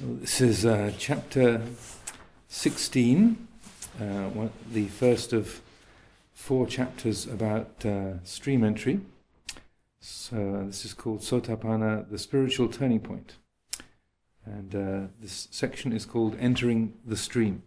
[0.00, 1.60] This is uh, chapter
[2.46, 3.48] 16,
[4.00, 5.60] uh, one, the first of
[6.32, 9.00] four chapters about uh, stream entry.
[9.98, 13.38] So this is called Sotapanna, the spiritual turning point.
[14.44, 17.64] And uh, this section is called Entering the Stream.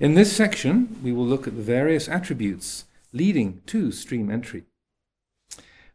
[0.00, 4.64] In this section, we will look at the various attributes leading to stream entry.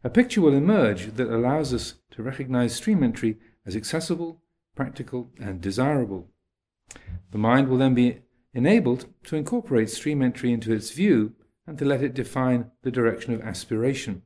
[0.02, 4.42] A picture will emerge that allows us to recognize stream entry as accessible,
[4.74, 6.30] practical, and desirable.
[7.32, 8.20] The mind will then be
[8.54, 11.34] enabled to incorporate stream entry into its view
[11.66, 14.22] and to let it define the direction of aspiration,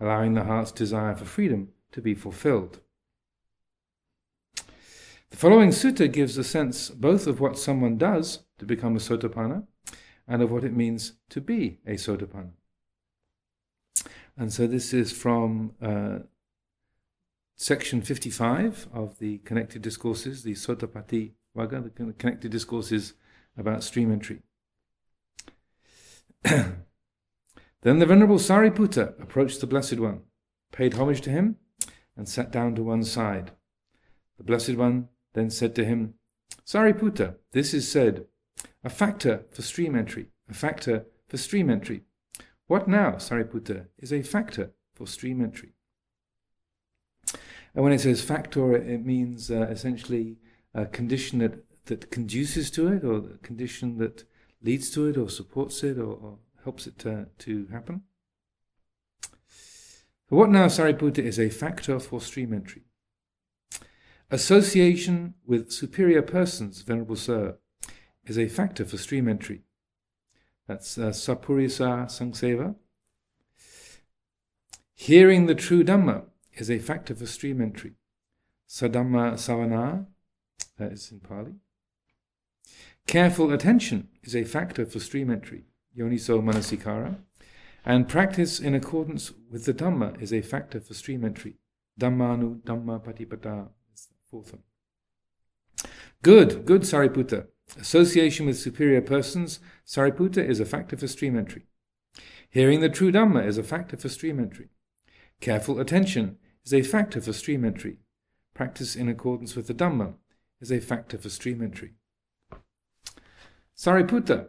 [0.00, 2.80] allowing the heart's desire for freedom to be fulfilled.
[5.30, 9.66] The following sutta gives a sense both of what someone does to become a sotapanna
[10.26, 12.52] and of what it means to be a sotapanna.
[14.42, 16.18] And so this is from uh,
[17.54, 23.14] section 55 of the Connected Discourses, the Sotapatti Vagga, the Connected Discourses
[23.56, 24.40] about stream entry.
[26.42, 26.74] then
[27.82, 30.22] the Venerable Sariputta approached the Blessed One,
[30.72, 31.54] paid homage to him,
[32.16, 33.52] and sat down to one side.
[34.38, 36.14] The Blessed One then said to him,
[36.66, 38.26] Sariputta, this is said,
[38.82, 42.02] a factor for stream entry, a factor for stream entry.
[42.66, 45.72] What now, Sariputta, is a factor for stream entry?
[47.74, 50.36] And when it says factor, it means uh, essentially
[50.74, 54.24] a condition that, that conduces to it, or a condition that
[54.62, 58.02] leads to it, or supports it, or, or helps it to, to happen.
[60.28, 62.82] So what now, Sariputta, is a factor for stream entry?
[64.30, 67.58] Association with superior persons, Venerable Sir,
[68.24, 69.62] is a factor for stream entry.
[70.66, 72.74] That's uh, Sapurisa Sangseva.
[74.94, 77.94] Hearing the true Dhamma is a factor for stream entry.
[78.68, 80.06] Sadhamma Savana,
[80.78, 81.54] that is in Pali.
[83.06, 85.64] Careful attention is a factor for stream entry.
[85.98, 87.16] Yoniso Manasikara.
[87.84, 91.56] And practice in accordance with the Dhamma is a factor for stream entry.
[92.00, 94.62] Dhammanu Dhamma Patipada is the fourth one.
[96.22, 97.48] Good, good Sariputta.
[97.78, 101.62] Association with superior persons, Sariputta, is a factor for stream entry.
[102.50, 104.68] Hearing the true Dhamma is a factor for stream entry.
[105.40, 107.96] Careful attention is a factor for stream entry.
[108.54, 110.14] Practice in accordance with the Dhamma
[110.60, 111.92] is a factor for stream entry.
[113.76, 114.48] Sariputta,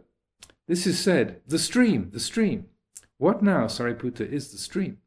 [0.68, 2.66] this is said, the stream, the stream.
[3.16, 4.98] What now, Sariputta, is the stream?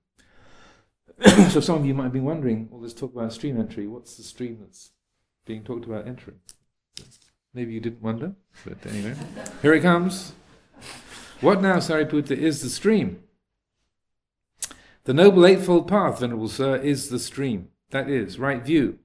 [1.50, 4.24] so some of you might been wondering, all this talk about stream entry, what's the
[4.24, 4.91] stream that's
[5.45, 6.39] being talked about entering?
[7.57, 9.16] Maybe you didn't wonder, but anyway.
[9.63, 10.34] Here it comes.
[11.41, 13.23] What now, Sariputta, is the stream?
[15.06, 17.69] The Noble Eightfold Path, Venerable Sir, is the stream.
[17.90, 19.00] That is, right view,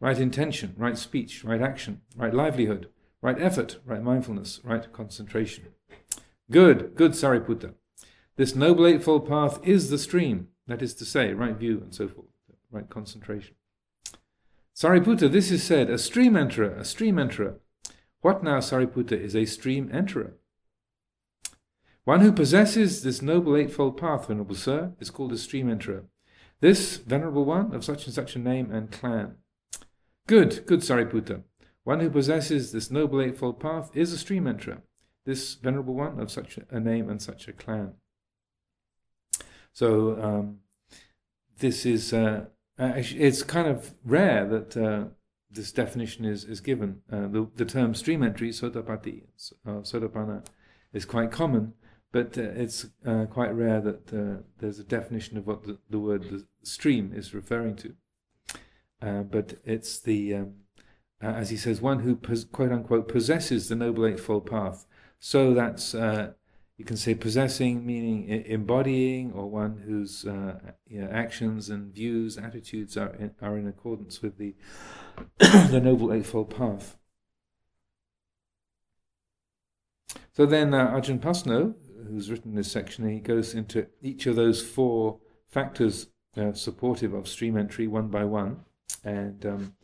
[0.00, 2.88] right intention, right speech, right action, right livelihood,
[3.22, 5.66] right effort, right mindfulness, right concentration.
[6.50, 7.74] Good, good Sariputta.
[8.34, 12.08] This Noble Eightfold Path is the stream, that is to say, right view and so
[12.08, 12.26] forth,
[12.72, 13.54] right concentration.
[14.74, 17.60] Sariputta, this is said, a stream enterer, a stream enterer,
[18.24, 20.32] what now, Sariputta, is a stream enterer?
[22.04, 26.04] One who possesses this noble eightfold path, Venerable Sir, is called a stream enterer.
[26.60, 29.34] This venerable one of such and such a name and clan.
[30.26, 31.42] Good, good Sariputta.
[31.82, 34.80] One who possesses this noble eightfold path is a stream enterer.
[35.26, 37.92] This venerable one of such a name and such a clan.
[39.74, 40.60] So um,
[41.58, 42.46] this is uh,
[42.78, 45.08] it's kind of rare that uh,
[45.54, 47.00] this definition is, is given.
[47.10, 49.22] Uh, the, the term stream entry, sotapatti,
[49.66, 50.44] uh, sotapanna,
[50.92, 51.74] is quite common,
[52.12, 55.98] but uh, it's uh, quite rare that uh, there's a definition of what the, the
[55.98, 57.94] word the stream is referring to.
[59.02, 60.54] Uh, but it's the, um,
[61.20, 64.86] as he says, one who pos- quote unquote possesses the Noble Eightfold Path.
[65.18, 65.94] So that's
[66.76, 72.36] you can say possessing meaning embodying or one whose uh, you know, actions and views
[72.36, 74.54] attitudes are in, are in accordance with the
[75.38, 76.96] the noble eightfold path.
[80.32, 81.74] So then uh, Ajahn Pasanno
[82.08, 85.18] who's written this section he goes into each of those four
[85.48, 88.60] factors uh, supportive of stream entry one by one
[89.04, 89.74] and um,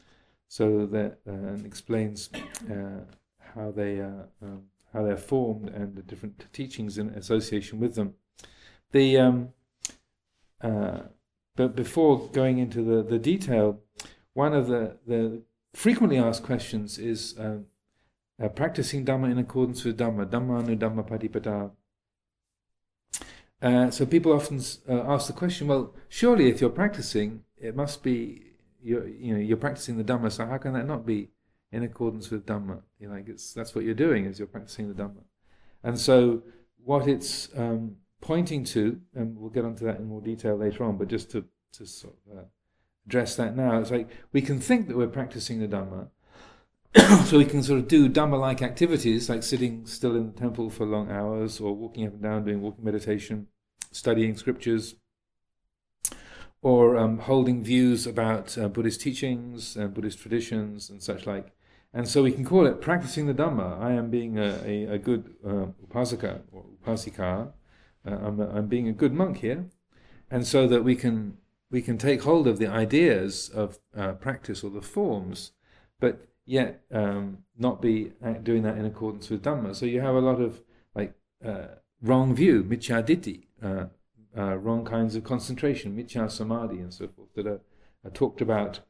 [0.49, 2.31] so that uh, explains
[2.71, 3.05] uh,
[3.55, 8.15] how they uh, um, how they're formed and the different teachings in association with them.
[8.93, 9.49] The um,
[10.61, 11.01] uh,
[11.57, 13.81] but before going into the, the detail,
[14.33, 15.43] one of the, the
[15.75, 17.59] frequently asked questions is uh,
[18.43, 21.71] uh, practicing Dhamma in accordance with Dhamma, Dhamma anu Dhamma Patipada.
[23.61, 28.03] Uh, so people often uh, ask the question, well, surely if you're practicing it must
[28.03, 28.43] be
[28.83, 30.33] you're you know you're practicing the Dhamma.
[30.33, 31.29] So how can that not be
[31.73, 32.83] in accordance with Dhamma?
[32.99, 35.23] You know, like it's that's what you're doing is you're practicing the Dhamma,
[35.83, 36.43] and so
[36.83, 40.97] what it's um, pointing to, and we'll get onto that in more detail later on,
[40.97, 42.43] but just to to sort of uh,
[43.07, 46.09] address that now, it's like we can think that we're practicing the Dhamma.
[47.27, 50.85] so we can sort of do Dhamma-like activities like sitting still in the temple for
[50.85, 53.47] long hours or walking up and down doing walking meditation,
[53.93, 54.97] studying scriptures,
[56.63, 61.53] or um, holding views about uh, Buddhist teachings and Buddhist traditions and such like.
[61.93, 63.81] And so we can call it practicing the Dhamma.
[63.81, 67.53] I am being a, a, a good uh, upasaka or upasika.
[68.07, 69.67] Uh, I'm, I'm being a good monk here.
[70.31, 71.39] And so that we can,
[71.71, 75.53] we can take hold of the ideas of uh, practice or the forms,
[75.99, 79.75] but yet um, not be doing that in accordance with Dhamma.
[79.75, 80.63] So you have a lot of
[80.95, 81.15] like
[81.45, 81.67] uh,
[82.01, 83.87] wrong view, miccaditthi, uh,
[84.37, 87.61] uh, wrong kinds of concentration, miccā samadhi, and so forth, that are,
[88.05, 88.81] are talked about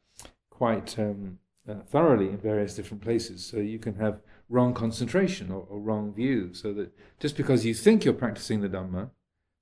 [0.51, 3.45] quite um, uh, thoroughly in various different places.
[3.45, 6.53] So you can have wrong concentration or, or, wrong view.
[6.53, 9.09] So that just because you think you're practicing the Dhamma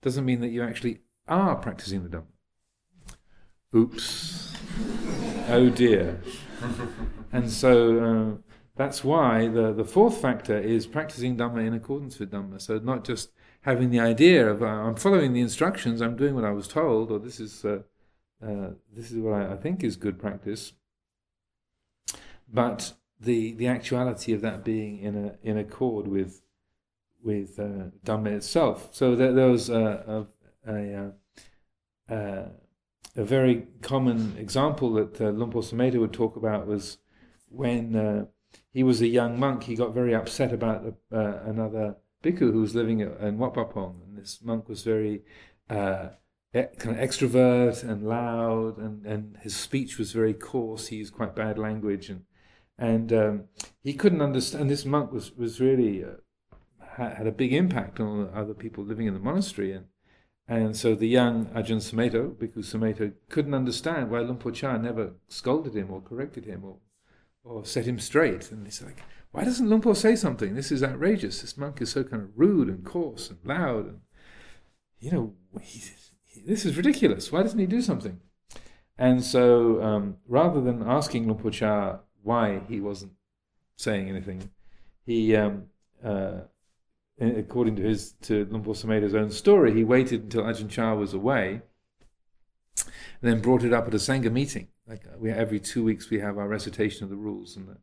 [0.01, 3.17] doesn't mean that you actually are practicing the Dhamma.
[3.75, 4.53] Oops.
[5.49, 6.21] oh dear.
[7.31, 12.31] and so uh, that's why the, the fourth factor is practicing Dhamma in accordance with
[12.31, 12.61] Dhamma.
[12.61, 13.31] So not just
[13.61, 17.11] having the idea of uh, I'm following the instructions, I'm doing what I was told,
[17.11, 17.79] or this is uh,
[18.41, 20.71] uh, this is what I, I, think is good practice.
[22.51, 26.41] But the the actuality of that being in a in accord with
[27.23, 28.89] with uh, Dhamma itself.
[28.91, 30.25] So there, there was a
[30.65, 31.11] a, a,
[32.09, 32.45] uh,
[33.15, 36.97] a, very common example that uh, Luang Por Sumedho would talk about was
[37.49, 38.25] when uh,
[38.71, 39.63] he was a young monk.
[39.63, 44.39] He got very upset about uh, another bhikkhu who was living in Pah and this
[44.43, 45.23] monk was very
[45.69, 46.09] uh,
[46.53, 50.87] kind of extrovert and loud, and, and his speech was very coarse.
[50.87, 52.23] He used quite bad language, and
[52.79, 53.43] and um,
[53.81, 54.69] he couldn't understand.
[54.69, 56.15] This monk was was really uh,
[56.95, 59.85] had a big impact on other people living in the monastery, and
[60.47, 65.13] and so the young Ajahn Sumedho, Bhikkhu Sumedho, couldn't understand why Luang Por Chah never
[65.27, 66.77] scolded him or corrected him or
[67.43, 70.55] or set him straight, and he's like why doesn't Luang Por say something?
[70.55, 71.41] This is outrageous.
[71.41, 73.99] This monk is so kind of rude and coarse and loud, and
[74.99, 75.83] you know, he,
[76.45, 77.31] this is ridiculous.
[77.31, 78.19] Why doesn't he do something?
[78.97, 83.13] And so, um, rather than asking Luang Por Chah why he wasn't
[83.75, 84.49] saying anything,
[85.05, 85.63] he, um,
[86.03, 86.41] uh,
[87.19, 88.75] according to his to Luang Por
[89.19, 91.61] own story, he waited until Ajahn Chah was away,
[92.77, 94.67] and then brought it up at a sangha meeting.
[94.87, 97.77] Like we, every two weeks, we have our recitation of the rules, and the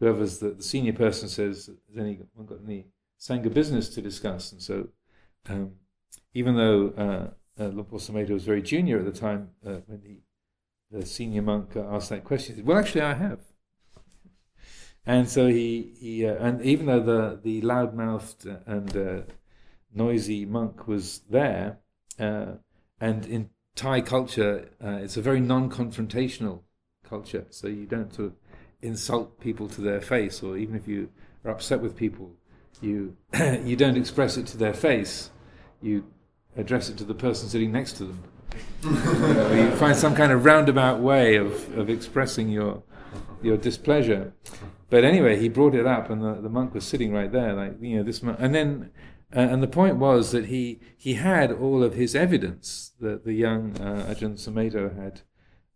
[0.00, 2.86] whoever's the, the senior person says, has anyone got any
[3.20, 4.52] Sangha business to discuss?
[4.52, 4.88] And so,
[5.48, 5.72] um,
[6.34, 10.02] even though uh, uh, Luang Por Sumedho was very junior at the time, uh, when
[10.02, 10.22] he,
[10.90, 13.40] the senior monk uh, asked that question, he said, well, actually, I have.
[15.06, 19.20] And so he, he uh, and even though the, the loud-mouthed and uh,
[19.94, 21.78] noisy monk was there,
[22.18, 22.54] uh,
[23.00, 26.62] and in Thai culture, it's a very non-confrontational
[27.08, 28.34] culture, so you don't sort of
[28.82, 31.08] insult people to their face, or even if you
[31.44, 32.32] are upset with people,
[32.80, 33.16] you
[33.64, 35.30] you don't express it to their face.
[35.80, 36.04] You
[36.56, 38.22] address it to the person sitting next to them.
[38.82, 42.82] you find some kind of roundabout way of, of expressing your
[43.42, 44.32] your displeasure.
[44.88, 47.76] But anyway, he brought it up, and the, the monk was sitting right there, like
[47.80, 48.22] you know this.
[48.22, 48.90] Monk, and then,
[49.34, 53.34] uh, and the point was that he he had all of his evidence that the
[53.34, 55.22] young uh, Ajahn Sumedho had,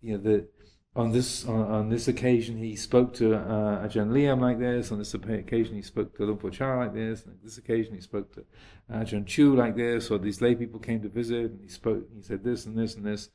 [0.00, 0.48] you know, the
[0.94, 4.90] on this on, on, this occasion he spoke to uh, Ajahn Liam like this.
[4.90, 7.24] On this occasion he spoke to Luang Por Chah like this.
[7.26, 8.44] On this occasion he spoke to
[8.92, 10.10] Ajahn Chu like this.
[10.10, 12.04] Or these lay people came to visit and he spoke.
[12.14, 13.30] He said this and this and this,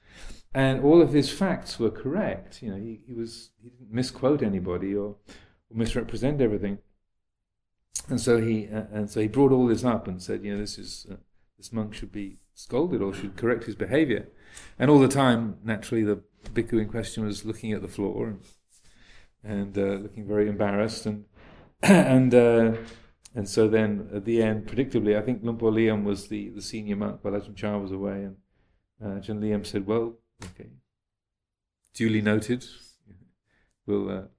[0.54, 2.62] and all of his facts were correct.
[2.62, 5.16] You know, he, he was he didn't misquote anybody or
[5.76, 6.80] misrepresent everything.
[8.10, 10.60] And so he uh, and so he brought all this up and said, you know,
[10.60, 11.16] this is uh,
[11.58, 14.28] this monk should be scolded or should correct his behavior.
[14.80, 16.22] And all the time, naturally, the
[16.54, 18.40] bhikkhu in question was looking at the floor and,
[19.44, 21.06] and uh, looking very embarrassed.
[21.06, 21.26] And
[21.82, 22.74] and uh,
[23.34, 26.62] and so then at the end, predictably, I think Luang Por Liam was the, the
[26.62, 28.24] senior monk while Ajahn Chah was away.
[28.24, 28.38] And
[29.04, 30.70] uh, Ajahn Liam said, Well, okay,
[31.94, 32.66] duly noted.
[33.86, 34.30] Will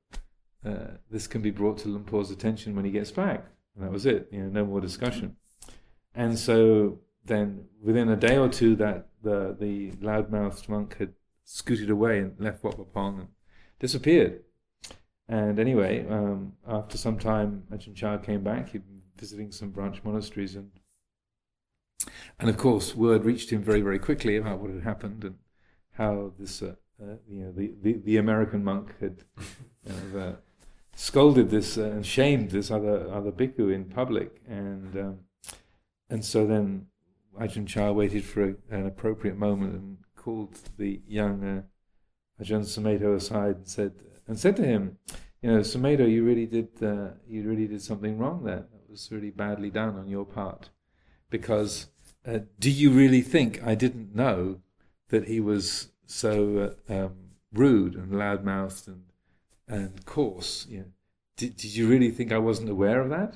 [0.66, 3.44] uh, this can be brought to Luang Por's attention when he gets back?
[3.74, 4.28] And that was it.
[4.32, 5.36] You know, no more discussion.
[6.14, 11.12] And so then, within a day or two, that the the loudmouthed monk had
[11.44, 13.28] scooted away and left Wat Pah Pong and
[13.78, 14.42] disappeared.
[15.28, 18.70] And anyway, um, after some time, Ajahn Chah came back.
[18.70, 20.70] He'd been visiting some branch monasteries, and
[22.38, 25.36] and of course, word reached him very, very quickly about what had happened and
[25.92, 29.24] how this uh, uh, you know, the, the, the American monk had
[30.16, 30.32] uh,
[30.96, 35.18] scolded this uh, and shamed this other other bhikkhu in public, and um,
[36.10, 36.86] and so then
[37.38, 43.14] Ajahn Chah waited for a, an appropriate moment and called the young uh, Ajahn Sumedho
[43.14, 43.92] aside and said
[44.26, 44.98] and said to him,
[45.42, 48.64] you know, Sumedho, you really did uh, you really did something wrong there.
[48.72, 50.70] That was really badly done on your part,
[51.30, 51.88] because
[52.26, 54.62] uh, do you really think I didn't know
[55.10, 57.14] that he was so uh, um,
[57.52, 59.02] rude and loudmouthed and
[59.68, 60.66] and coarse?
[60.68, 60.86] You know,
[61.36, 63.34] did, did you really think I wasn't aware of that?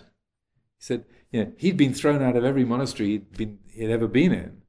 [0.78, 4.08] He said, you know, he'd been thrown out of every monastery he'd, been, he'd ever
[4.08, 4.62] been in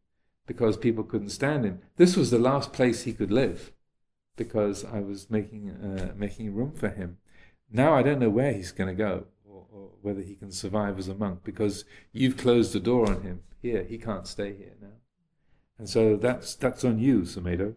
[0.46, 1.80] because people couldn't stand him.
[1.96, 3.72] This was the last place he could live
[4.36, 7.18] because I was making uh, making room for him.
[7.72, 10.98] Now I don't know where he's going to go or, or, whether he can survive
[11.00, 13.44] as a monk because you've closed the door on him.
[13.62, 15.01] Here, he can't stay here now.
[15.82, 17.74] And so that's that's on you, Sumedho.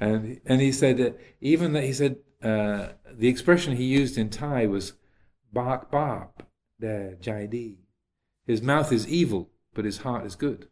[0.00, 1.10] and and he said uh,
[1.40, 4.94] even that he said uh, the expression he used in Thai was
[5.52, 6.42] "bak bap
[6.80, 7.48] der jai
[8.48, 10.66] His mouth is evil, but his heart is good.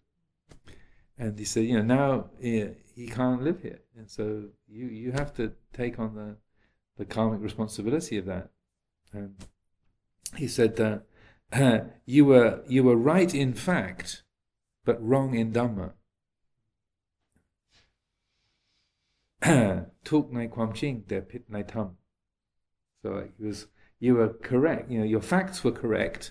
[1.16, 2.66] And he said, you know, now he,
[2.97, 6.38] he can't live here, and so you you have to take on the
[6.97, 8.50] the karmic responsibility of that.
[9.12, 9.37] And
[10.37, 11.04] he said that
[11.52, 14.25] uh, you were you were right in fact
[14.86, 15.94] but wrong in Dhamma.
[20.10, 21.88] ทุกในความจริงแต่ผิดในธรรม
[23.02, 23.60] so like it was
[24.06, 26.24] you were correct you know your facts were correct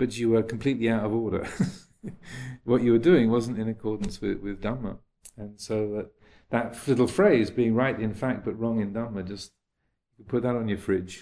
[0.00, 1.44] but you were completely out of order
[2.70, 4.92] what you were doing wasn't in accordance with, with Dhamma
[5.40, 6.08] and so that
[6.54, 9.52] that little phrase being right in fact but wrong in Dhamma just
[10.32, 11.14] put that on your fridge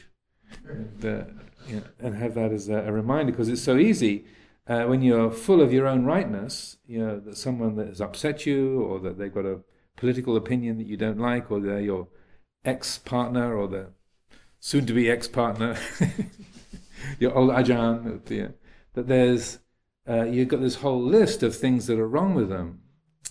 [0.68, 1.24] and, uh,
[1.68, 4.24] you know, and have that as a, a reminder because it's so easy
[4.71, 8.45] uh, when you're full of your own rightness, you know, that someone that has upset
[8.45, 9.59] you or that they've got a
[9.97, 12.07] political opinion that you don't like or they're your
[12.63, 13.87] ex partner or the
[14.61, 15.75] soon to be ex partner,
[17.19, 18.23] your old Ajahn,
[18.93, 19.59] that there's,
[20.07, 22.79] uh, you've got this whole list of things that are wrong with them.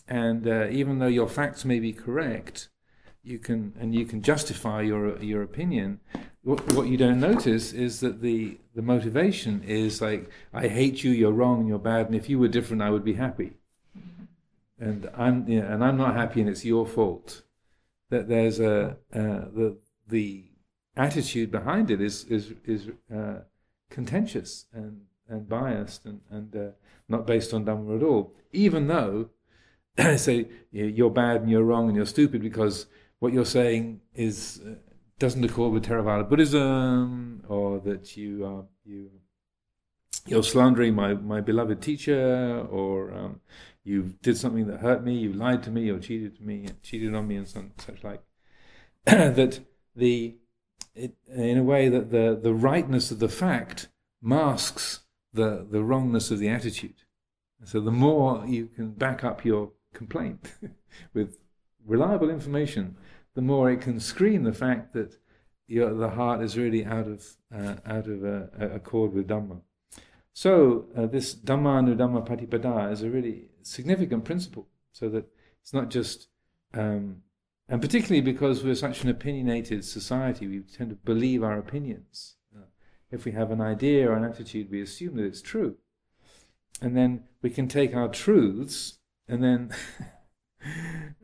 [0.06, 2.68] And uh, even though your facts may be correct,
[3.23, 6.00] you can and you can justify your your opinion.
[6.42, 11.11] What, what you don't notice is that the the motivation is like I hate you,
[11.11, 13.52] you're wrong, you're bad, and if you were different, I would be happy.
[14.78, 17.42] And I'm you know, and I'm not happy, and it's your fault.
[18.09, 19.76] That there's a uh, the
[20.09, 20.44] the
[20.97, 23.40] attitude behind it is is is uh,
[23.90, 26.70] contentious and and biased and and uh,
[27.06, 28.35] not based on Dhamma at all.
[28.52, 29.28] Even though
[29.99, 32.87] I say you're bad and you're wrong and you're stupid because
[33.18, 34.75] what you're saying is uh,
[35.21, 39.11] doesn't accord with Theravada Buddhism, or that you are you
[40.27, 43.41] you're slandering my, my beloved teacher, or um,
[43.85, 47.29] you did something that hurt me, you lied to me, or cheated me, cheated on
[47.29, 48.23] me, and some, such like.
[49.05, 49.61] that
[49.95, 50.37] the
[50.95, 53.89] it, in a way that the the rightness of the fact
[54.21, 55.00] masks
[55.33, 57.03] the the wrongness of the attitude.
[57.65, 60.53] So the more you can back up your complaint
[61.15, 61.37] with
[61.87, 62.97] reliable information,
[63.34, 65.16] the more it can screen the fact that
[65.66, 68.25] your, the heart is really out of uh, out of
[68.58, 69.60] accord with Dhamma.
[70.32, 74.68] So uh, this Dhamma nu Dhamma Patipada is a really significant principle.
[74.92, 75.28] So that
[75.62, 76.28] it's not just,
[76.75, 77.22] um,
[77.68, 82.37] and particularly because we're such an opinionated society, we tend to believe our opinions.
[82.56, 82.64] Uh,
[83.10, 85.76] if we have an idea or an attitude, we assume that it's true,
[86.82, 89.70] and then we can take our truths and then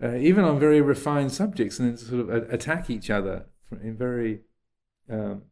[0.03, 3.47] uh, even on very refined subjects, and sort of attack each other
[3.83, 4.41] in very
[5.11, 5.43] um,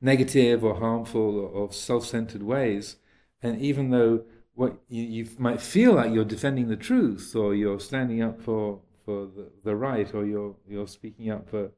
[0.00, 2.96] negative or harmful or, or self-centered ways.
[3.42, 7.80] And even though what you, you, might feel like you're defending the truth, or you're
[7.80, 11.72] standing up for for the, the right, or you're you're speaking up for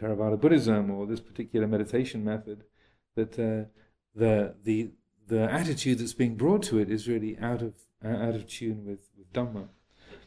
[0.00, 2.64] Theravada Buddhism or this particular meditation method,
[3.16, 3.68] that uh,
[4.14, 4.92] the the
[5.26, 7.74] the attitude that's being brought to it is really out of
[8.04, 9.68] uh, out of tune with, with Dhamma.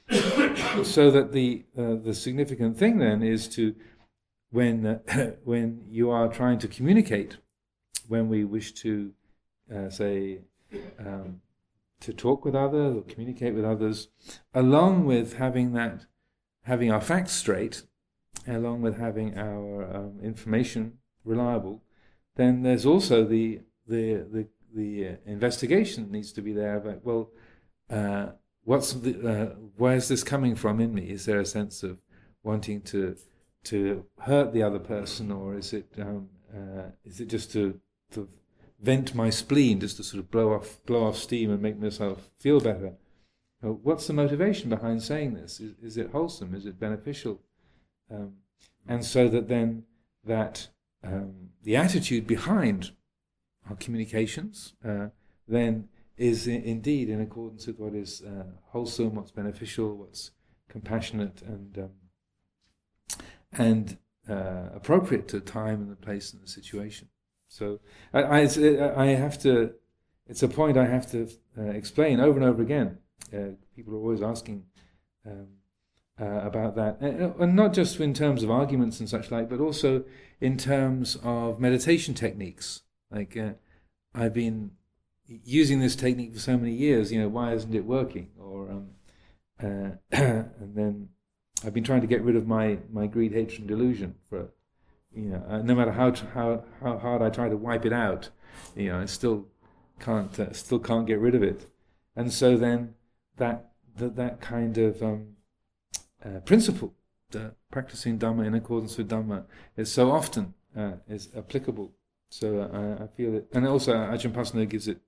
[0.84, 3.76] so that the uh, the significant thing then is to
[4.52, 7.38] when uh, when you are trying to communicate,
[8.08, 9.12] when we wish to
[9.74, 10.40] uh, say
[11.00, 11.42] um,
[12.00, 14.08] to talk with others or communicate with others,
[14.54, 16.06] along with having that
[16.64, 17.84] having our facts straight,
[18.48, 20.94] along with having our um, information
[21.26, 21.84] reliable,
[22.36, 27.30] then there's also the the the the uh, investigation needs to be there about well.
[28.68, 31.04] What's the, uh, where's this coming from in me?
[31.10, 32.02] Is there a sense of
[32.44, 33.16] wanting to
[33.64, 37.80] to hurt the other person, or is it um, uh, is it just to,
[38.12, 38.28] to
[38.82, 42.30] vent my spleen, just to sort of blow off blow off steam and make myself
[42.38, 42.94] feel better?
[43.64, 45.60] uh, what's the motivation behind saying this?
[45.60, 46.54] Is, is it wholesome?
[46.54, 47.42] Is it beneficial?
[48.12, 48.34] Um,
[48.88, 49.84] and so that then
[50.26, 50.68] that
[51.04, 52.92] um, the attitude behind
[53.70, 55.08] our communications uh,
[55.48, 60.32] then is in, indeed in accordance with what is uh, wholesome, what's beneficial, what's
[60.70, 61.90] compassionate, and um,
[63.54, 63.98] and
[64.30, 67.08] uh, appropriate to the time and the place and the situation.
[67.48, 67.80] So
[68.14, 69.74] I, I, I have to.
[70.28, 72.98] It's a point I have to uh, explain over and over again.
[73.34, 74.66] Uh, people are always asking
[75.26, 75.48] um,
[76.20, 79.60] uh, about that, and, and not just in terms of arguments and such like, but
[79.60, 80.04] also
[80.42, 82.82] in terms of meditation techniques.
[83.10, 83.38] Like
[84.14, 84.72] I've been
[85.28, 88.30] using this technique for so many years, you know, why isn't it working?
[88.40, 88.90] Or um,
[89.62, 91.10] uh, and then
[91.66, 94.50] I've been trying to get rid of my, my greed, hatred, and delusion for,
[95.14, 98.30] you know, uh, no matter how how how hard I try to wipe it out,
[98.76, 99.48] you know, I still
[100.00, 101.66] can't uh, still can't get rid of it,
[102.16, 102.94] and so then
[103.38, 105.30] that that that kind of um,
[106.24, 106.94] uh, principle,
[107.72, 111.94] practicing Dhamma in accordance with Dhamma, is so often uh, is applicable.
[112.30, 115.00] So uh, I, I feel it, and also Ajahn Pasanno gives it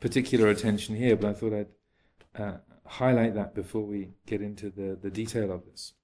[0.00, 4.98] particular attention here, but I thought I'd uh, highlight that before we get into the,
[5.00, 5.94] the detail of this.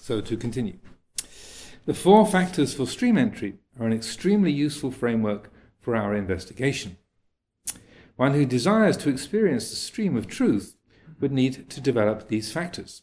[0.00, 0.78] So, to continue.
[1.84, 6.96] The four factors for stream entry are an extremely useful framework for our investigation.
[8.16, 10.76] One who desires to experience the stream of truth
[11.20, 13.02] would need to develop these factors.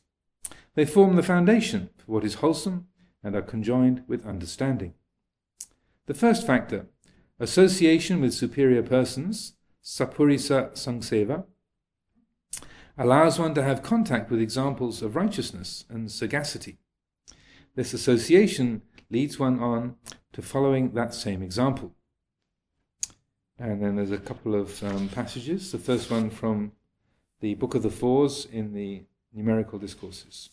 [0.80, 2.88] They form the foundation for what is wholesome
[3.22, 4.94] and are conjoined with understanding.
[6.06, 6.86] The first factor,
[7.38, 11.44] association with superior persons, sapurisa sangseva,
[12.98, 16.78] allows one to have contact with examples of righteousness and sagacity.
[17.76, 19.98] This association leads one on
[20.32, 21.92] to following that same example.
[23.58, 25.74] And then there's a couple of um, passages.
[25.74, 26.72] The first one from
[27.42, 30.52] the Book of the Fours in the Numerical Discourses.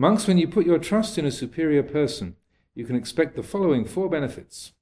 [0.00, 2.34] Monks, when you put your trust in a superior person,
[2.74, 4.72] you can expect the following four benefits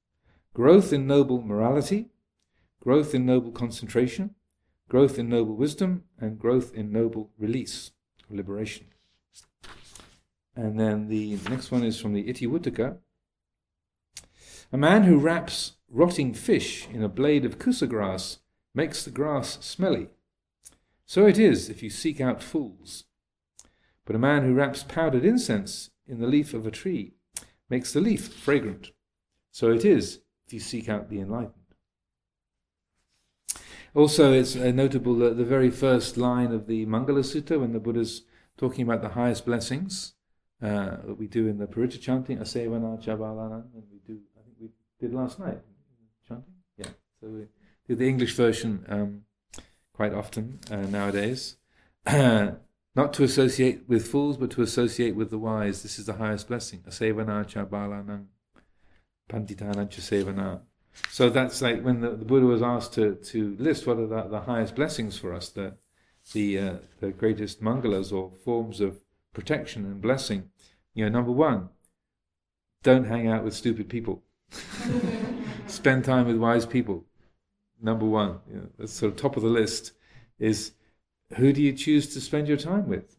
[0.53, 2.07] growth in noble morality,
[2.79, 4.33] growth in noble concentration,
[4.87, 7.91] growth in noble wisdom, and growth in noble release
[8.31, 8.85] or liberation.
[10.55, 12.99] And then the next one is from the Itivuttaka.
[14.71, 18.37] A man who wraps rotting fish in a blade of kusa grass
[18.73, 20.07] makes the grass smelly.
[21.05, 23.03] So it is if you seek out fools.
[24.09, 27.13] But a man who wraps powdered incense in the leaf of a tree
[27.69, 28.89] makes the leaf fragrant.
[29.51, 31.53] So it is if you seek out the enlightened.
[33.93, 37.79] Also, it's uh, notable that the very first line of the Mangala Sutta, when the
[37.79, 38.23] Buddha's
[38.57, 40.15] talking about the highest blessings
[40.59, 44.55] uh, that we do in the Paritta chanting, Asevana Chabalana, and we do, I think
[44.59, 44.69] we
[44.99, 45.59] did last night,
[46.27, 46.55] chanting?
[46.79, 46.89] Yeah.
[47.21, 47.45] So we
[47.87, 49.25] do the English version um,
[49.93, 51.57] quite often uh, nowadays.
[52.95, 55.83] Not to associate with fools, but to associate with the wise.
[55.83, 56.81] This is the highest blessing.
[61.09, 64.23] So that's like when the, the, Buddha was asked to, to list what are the,
[64.23, 65.75] the highest blessings for us, the,
[66.33, 68.99] the, uh, the greatest mangalas or forms of
[69.33, 70.49] protection and blessing.
[70.93, 71.69] You know, number one,
[72.83, 74.23] don't hang out with stupid people.
[75.67, 77.05] Spend time with wise people.
[77.81, 79.93] Number one, you know, that's sort of top of the list
[80.39, 80.71] is
[81.35, 83.17] who do you choose to spend your time with?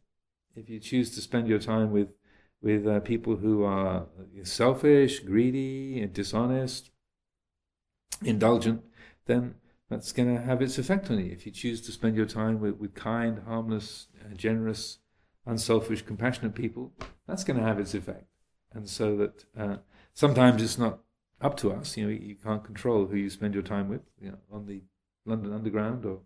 [0.55, 2.17] If you choose to spend your time with
[2.63, 4.07] with uh, people who are
[4.43, 6.91] selfish, greedy, dishonest,
[8.23, 8.83] indulgent,
[9.27, 9.55] then
[9.89, 11.33] that's going to have its effect on you.
[11.33, 14.99] If you choose to spend your time with, with kind, harmless, uh, generous,
[15.47, 16.93] unselfish, compassionate people,
[17.27, 18.27] that's going to have its effect.
[18.73, 19.77] And so that uh,
[20.13, 21.01] sometimes it's not
[21.41, 21.97] up to us.
[21.97, 24.03] You know, you can't control who you spend your time with.
[24.21, 24.83] You know, on the
[25.25, 26.21] London Underground or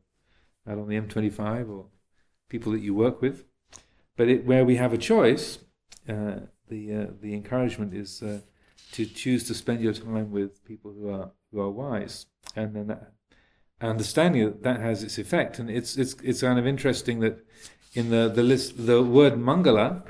[0.69, 1.87] out on the M25 or
[2.49, 3.45] people that you work with.
[4.17, 5.59] But it, where we have a choice,
[6.09, 8.41] uh, the uh, the encouragement is uh,
[8.93, 12.87] to choose to spend your time with people who are who are wise, and then
[12.87, 13.13] that,
[13.81, 15.59] understanding that that has its effect.
[15.59, 17.45] And it's it's it's kind of interesting that
[17.95, 20.05] in the the list the word mangala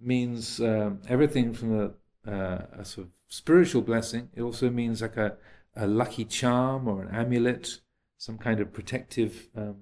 [0.00, 4.28] means um, everything from a, uh, a sort of spiritual blessing.
[4.34, 5.36] It also means like a,
[5.74, 7.80] a lucky charm or an amulet,
[8.16, 9.76] some kind of protective um,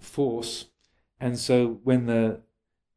[0.00, 0.66] force.
[1.20, 2.40] And so when the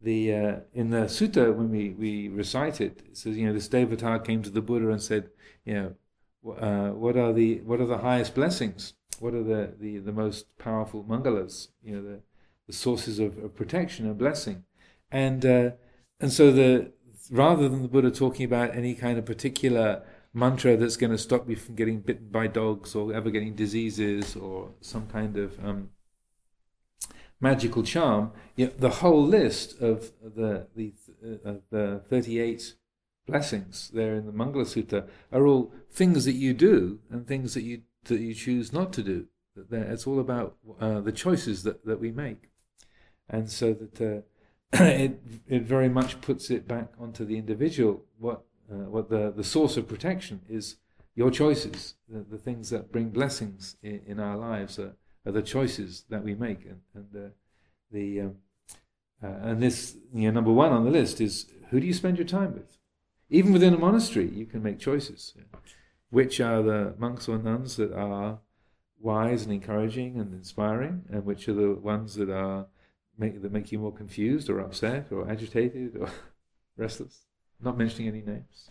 [0.01, 3.69] the uh, in the sutta when we, we recite it, it says you know this
[3.69, 5.29] devata came to the Buddha and said
[5.65, 8.93] you know uh, what are the what are the highest blessings?
[9.19, 11.67] What are the, the, the most powerful mangalas?
[11.83, 12.19] You know the,
[12.67, 14.63] the sources of, of protection and blessing,
[15.11, 15.71] and uh,
[16.19, 16.91] and so the
[17.29, 21.49] rather than the Buddha talking about any kind of particular mantra that's going to stop
[21.49, 25.89] you from getting bitten by dogs or ever getting diseases or some kind of um,
[27.41, 30.93] magical charm, you know, the whole list of the the,
[31.45, 32.75] uh, the 38
[33.27, 37.63] blessings there in the Mangala Sutta are all things that you do and things that
[37.63, 39.27] you that you choose not to do.
[39.71, 42.49] It's all about uh, the choices that, that we make,
[43.29, 44.21] and so that uh,
[44.83, 48.05] it it very much puts it back onto the individual.
[48.17, 50.77] What uh, what the the source of protection is
[51.15, 55.41] your choices, the, the things that bring blessings in, in our lives are, are, the
[55.41, 57.29] choices that we make, and, and uh,
[57.91, 58.35] the um,
[59.23, 62.17] uh, and this you know, number one on the list is who do you spend
[62.17, 62.77] your time with?
[63.29, 65.33] Even within a monastery, you can make choices.
[66.09, 68.39] Which are the monks or nuns that are
[68.99, 72.67] wise and encouraging and inspiring, and which are the ones that are
[73.17, 76.09] make, that make you more confused or upset or agitated or
[76.77, 77.21] restless?
[77.63, 78.67] Not mentioning any names.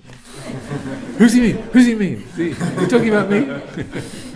[1.18, 1.56] Who's he mean?
[1.72, 2.24] Who's he mean?
[2.36, 4.26] Are you talking about me?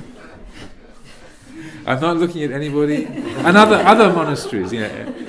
[1.87, 3.05] I'm not looking at anybody.
[3.07, 4.87] And other, other monasteries, yeah.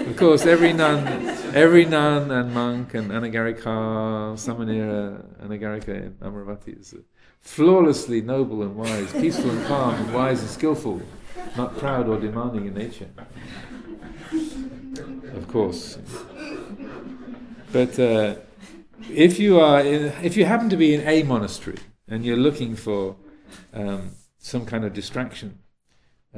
[0.10, 1.06] Of course, every nun,
[1.54, 6.96] every nun and monk and anagarika, samanera, anagarika in Amaravati is
[7.42, 11.02] flawlessly noble and wise, peaceful and calm, and wise and skillful,
[11.58, 13.10] not proud or demanding in nature.
[15.36, 15.98] Of course.
[17.74, 18.36] But uh,
[19.12, 22.76] if you are, in, if you happen to be in a monastery and you're looking
[22.76, 23.18] for
[23.74, 25.60] um, some kind of distraction,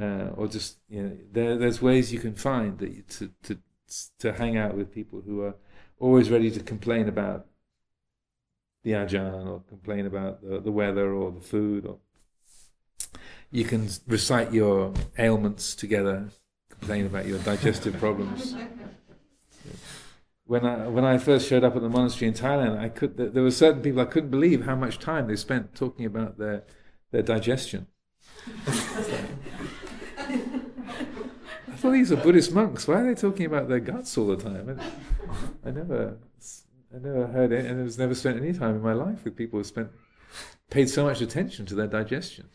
[0.00, 3.58] uh, or just you know, there, there's ways you can find that to to
[4.18, 5.54] to hang out with people who are
[5.98, 7.46] always ready to complain about
[8.84, 11.98] the ajahn or complain about the, the weather or the food or
[13.50, 16.28] you can recite your ailments together
[16.68, 18.54] complain about your digestive problems.
[20.44, 23.42] When I when I first showed up at the monastery in Thailand I could there
[23.42, 26.64] were certain people I couldn't believe how much time they spent talking about their
[27.10, 27.86] their digestion
[31.78, 32.88] thought these are Buddhist monks.
[32.88, 34.80] Why are they talking about their guts all the time?
[35.64, 36.18] I, I never,
[36.94, 39.58] I never heard it, and I've never spent any time in my life with people
[39.58, 39.90] who spent
[40.70, 42.48] paid so much attention to their digestion.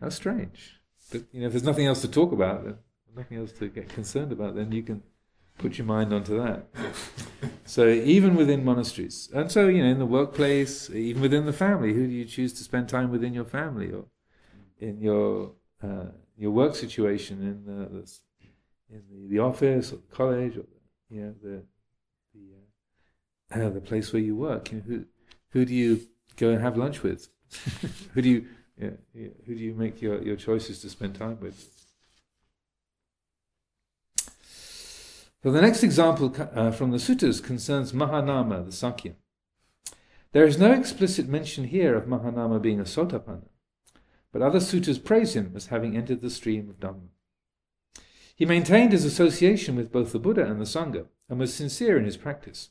[0.00, 0.80] How strange.
[1.10, 2.66] But you know, if there's nothing else to talk about,
[3.14, 5.02] nothing else to get concerned about, then you can
[5.58, 6.66] put your mind onto that.
[7.66, 11.92] so even within monasteries, and so you know, in the workplace, even within the family,
[11.92, 14.06] who do you choose to spend time with in your family or
[14.80, 16.06] in your uh,
[16.36, 20.64] your work situation in the, the in the, the, office or the college or
[21.08, 21.62] you know the
[22.34, 24.72] the uh, the place where you work.
[24.72, 25.04] You know, who
[25.50, 26.00] who do you
[26.36, 27.28] go and have lunch with?
[28.14, 28.46] who do you
[28.78, 31.68] who do you make your, your choices to spend time with?
[35.42, 39.14] So the next example uh, from the suttas concerns Mahanama, the Sakya.
[40.32, 43.48] There is no explicit mention here of Mahanama being a Sotapanna
[44.32, 47.08] but other suttas praise him as having entered the stream of Dhamma.
[48.34, 52.04] He maintained his association with both the Buddha and the Sangha and was sincere in
[52.04, 52.70] his practice.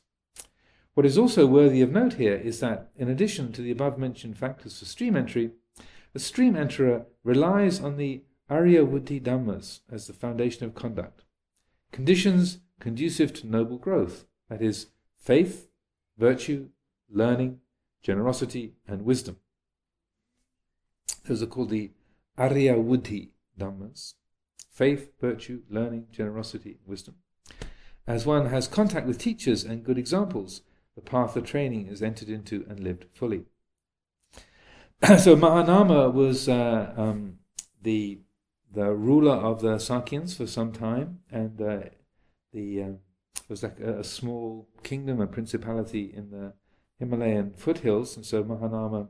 [0.94, 4.36] What is also worthy of note here is that, in addition to the above mentioned
[4.36, 5.52] factors for stream entry,
[6.14, 11.22] a stream enterer relies on the Aryavuddhi Dhammas as the foundation of conduct,
[11.90, 15.68] conditions conducive to noble growth, that is, faith,
[16.18, 16.68] virtue,
[17.08, 17.60] learning,
[18.02, 19.36] generosity, and wisdom.
[21.24, 21.92] Those are called the
[22.36, 24.14] Arya Vuddhi Dhammas
[24.72, 27.14] faith, virtue, learning, generosity, wisdom.
[28.06, 30.62] As one has contact with teachers and good examples,
[30.96, 33.44] the path of training is entered into and lived fully.
[35.18, 37.38] so Mahanama was uh, um,
[37.82, 38.20] the
[38.72, 41.80] the ruler of the Sakyans for some time, and uh,
[42.52, 42.88] the uh,
[43.48, 46.54] was like a, a, small kingdom, a principality in the
[46.98, 49.08] Himalayan foothills, and so Mahanama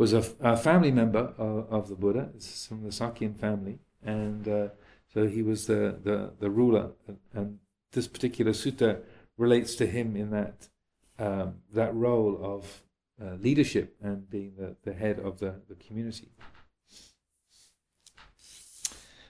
[0.00, 4.48] was a, a family member of, of, the Buddha, it's from the Sakyan family, and
[4.48, 4.68] uh,
[5.12, 7.58] so he was the, the, the ruler, and, and,
[7.92, 9.00] this particular sutta
[9.36, 10.68] relates to him in that
[11.18, 12.84] um, that role of
[13.20, 16.28] uh, leadership and being the, the head of the, the community.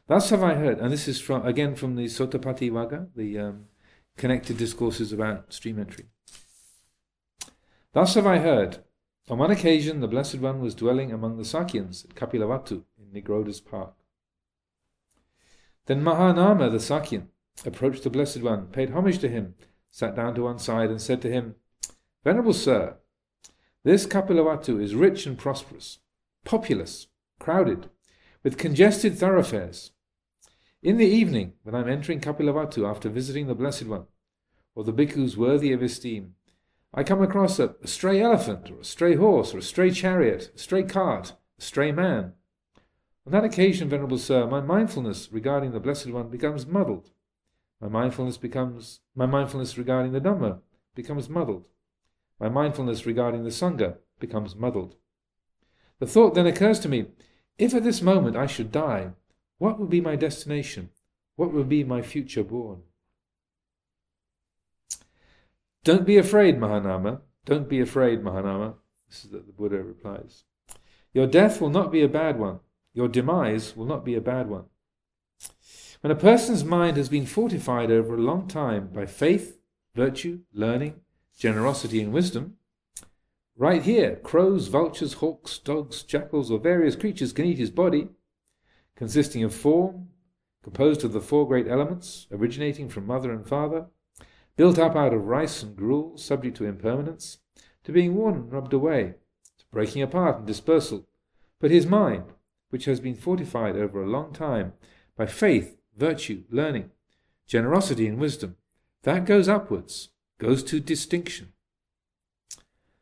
[0.06, 3.64] Thus have I heard, and this is from again from the Sotapatti Vagga, the um,
[4.18, 6.04] connected discourses about stream entry.
[7.94, 8.84] Thus have I heard
[9.30, 13.60] on one occasion, the Blessed One was dwelling among the Sakyans at Kapilavatthu in Nigrodha's
[13.60, 13.94] park.
[15.86, 17.28] Then Mahanama, the Sakyan,
[17.64, 19.54] approached the Blessed One, paid homage to him,
[19.90, 21.54] sat down to one side, and said to him,
[22.24, 22.96] Venerable Sir,
[23.84, 26.00] this Kapilavatthu is rich and prosperous,
[26.44, 27.06] populous,
[27.38, 27.88] crowded,
[28.42, 29.92] with congested thoroughfares.
[30.82, 34.06] In the evening, when I am entering Kapilavatthu after visiting the Blessed One,
[34.74, 36.34] or the bhikkhus worthy of esteem.
[36.92, 40.50] I come across a, a stray elephant, or a stray horse, or a stray chariot,
[40.54, 42.32] a stray cart, a stray man.
[43.26, 47.10] On that occasion, Venerable Sir, my mindfulness regarding the Blessed One becomes muddled.
[47.80, 50.60] My mindfulness becomes my mindfulness regarding the Dhamma
[50.94, 51.66] becomes muddled.
[52.38, 54.96] My mindfulness regarding the Sangha becomes muddled.
[55.98, 57.06] The thought then occurs to me
[57.58, 59.10] if at this moment I should die,
[59.58, 60.90] what would be my destination?
[61.36, 62.82] What would be my future born?
[65.82, 67.20] Don't be afraid, Mahanama.
[67.46, 68.74] Don't be afraid, Mahanama.
[69.08, 70.44] This is that the Buddha replies.
[71.12, 72.60] Your death will not be a bad one.
[72.92, 74.64] Your demise will not be a bad one.
[76.02, 79.58] When a person's mind has been fortified over a long time by faith,
[79.94, 81.00] virtue, learning,
[81.36, 82.56] generosity, and wisdom,
[83.56, 88.08] right here, crows, vultures, hawks, dogs, jackals, or various creatures can eat his body,
[88.96, 90.08] consisting of form,
[90.62, 93.86] composed of the four great elements, originating from mother and father,
[94.60, 97.38] built up out of rice and gruel, subject to impermanence,
[97.82, 99.14] to being worn and rubbed away,
[99.56, 101.08] to breaking apart and dispersal.
[101.58, 102.24] But his mind,
[102.68, 104.74] which has been fortified over a long time
[105.16, 106.90] by faith, virtue, learning,
[107.46, 108.56] generosity, and wisdom,
[109.04, 111.54] that goes upwards, goes to distinction.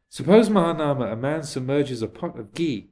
[0.08, 2.90] Suppose, Mahanama, a man submerges a pot of ghee,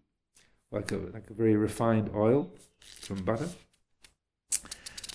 [0.73, 2.51] like a, like a very refined oil
[2.81, 3.51] from butter,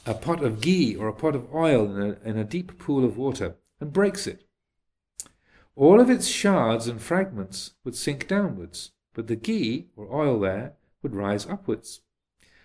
[0.06, 3.06] a pot of ghee or a pot of oil in a, in a deep pool
[3.06, 4.44] of water, and breaks it.
[5.76, 10.74] All of its shards and fragments would sink downwards, but the ghee or oil there
[11.02, 12.02] would rise upwards.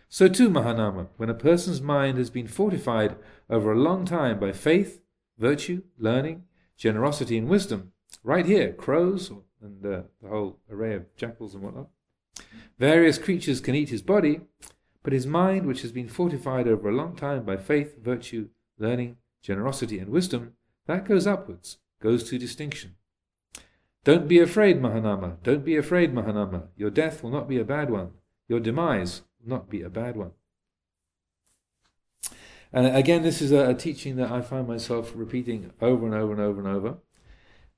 [0.09, 3.17] So too, Mahanama, when a person's mind has been fortified
[3.51, 5.01] over a long time by faith,
[5.39, 6.45] virtue, learning,
[6.77, 11.89] generosity, and wisdom, right here, crows and uh, the whole array of jackals and whatnot,
[12.79, 14.41] various creatures can eat his body,
[15.07, 19.17] but his mind, which has been fortified over a long time by faith, virtue, learning,
[19.41, 20.55] generosity, and wisdom,
[20.89, 22.97] that goes upwards, goes to distinction.
[24.03, 25.37] Don't be afraid, Mahanama.
[25.45, 26.65] Don't be afraid, Mahanama.
[26.77, 28.15] Your death will not be a bad one.
[28.49, 30.33] Your demise will not be a bad one.
[32.73, 36.33] And again, this is a, a, teaching that I find myself repeating over and over
[36.33, 36.97] and over and over,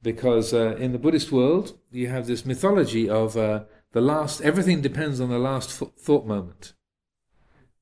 [0.01, 4.81] because uh, in the Buddhist world, you have this mythology of uh, the last, everything
[4.81, 6.73] depends on the last thought moment.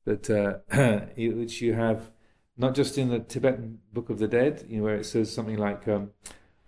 [0.06, 2.10] That uh, which you have
[2.56, 5.58] not just in the Tibetan Book of the Dead, you know, where it says something
[5.58, 6.12] like, um,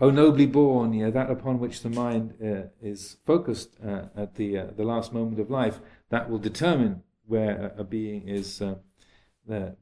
[0.01, 4.35] "O nobly born," you know, that upon which the mind uh, is focused uh, at
[4.35, 8.75] the uh, the last moment of life, that will determine where a, being is uh,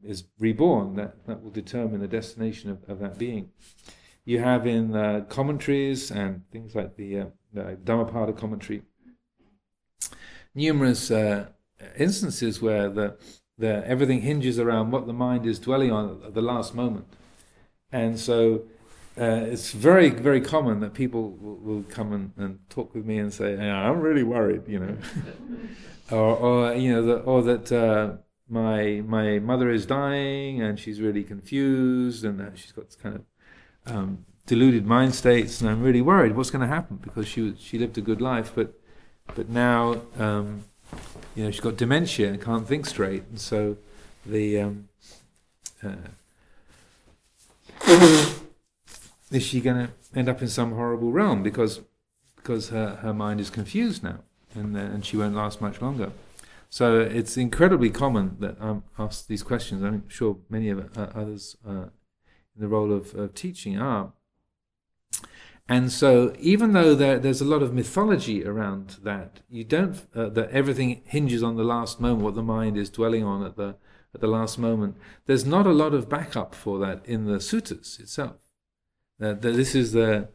[0.04, 0.94] is reborn.
[0.94, 3.50] That that will determine the destination of, of that being.
[4.24, 4.92] You have in
[5.28, 8.82] commentaries and things like the, uh, the Dhammapada commentary
[10.56, 11.46] numerous uh,
[11.98, 13.16] instances where the
[13.58, 17.06] the everything hinges around what the mind is dwelling on at the last moment,
[17.90, 18.62] and so.
[19.18, 23.16] Uh, it's very, very common that people will, will come and, and, talk with me
[23.16, 24.94] and say, "I'm really worried," you know,
[26.10, 28.16] or, or you know, the, or that uh,
[28.48, 33.94] my my mother is dying and she's really confused and uh, she's got kind of
[33.94, 37.78] um, deluded mind states, and I'm really worried what's going to happen because she she
[37.78, 38.78] lived a good life, but
[39.34, 40.64] but now um,
[41.34, 43.76] you know she's got dementia and can't think straight, and so
[44.24, 44.88] the um,
[45.82, 45.94] uh,
[49.30, 51.80] is she going to end up in some horrible realm because
[52.36, 54.20] because her, her mind is confused now
[54.54, 56.12] and, uh, and she won't last much longer.
[56.70, 59.82] So it's incredibly common that I'm asked these questions.
[59.82, 61.70] I'm sure many of uh, others uh,
[62.54, 64.12] in the role of, of, teaching are.
[65.68, 70.28] And so, even though there, there's a lot of mythology around that, you don't uh,
[70.28, 73.76] that everything hinges on the last moment, what the mind is dwelling on at the
[74.14, 74.96] at the last moment.
[75.26, 78.36] There's not a lot of backup for that in the suttas itself.
[79.20, 80.28] Uh, this is the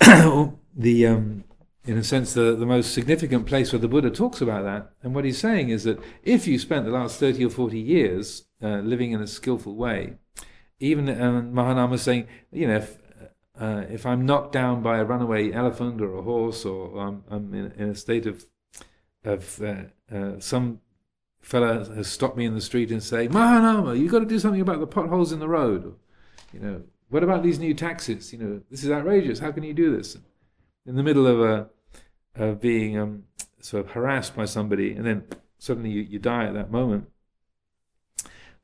[0.76, 1.44] the um,
[1.84, 4.92] in a sense, the, the most significant place where the Buddha talks about that.
[5.02, 8.44] And what he's saying is that if you spent the last 30 or 40 years
[8.62, 10.14] uh, living in a skillful way,
[10.78, 12.98] even um, Mahanama is saying, you know, if,
[13.58, 17.54] uh, if I'm knocked down by a runaway elephant or a horse, or I'm, I'm
[17.54, 18.46] in, in, a state of,
[19.24, 20.80] of uh, uh, some
[21.40, 24.60] fella has stopped me in the street and say, Mahanama, you've got to do something
[24.60, 25.84] about the potholes in the road.
[25.84, 25.92] Or,
[26.52, 28.32] you know, what about these new taxes?
[28.32, 29.38] You know, this is outrageous.
[29.38, 30.16] How can you do this?
[30.86, 31.68] in the middle of a
[32.34, 33.24] of being um,
[33.60, 35.24] sort of harassed by somebody, and then
[35.58, 37.08] suddenly you, you die at that moment.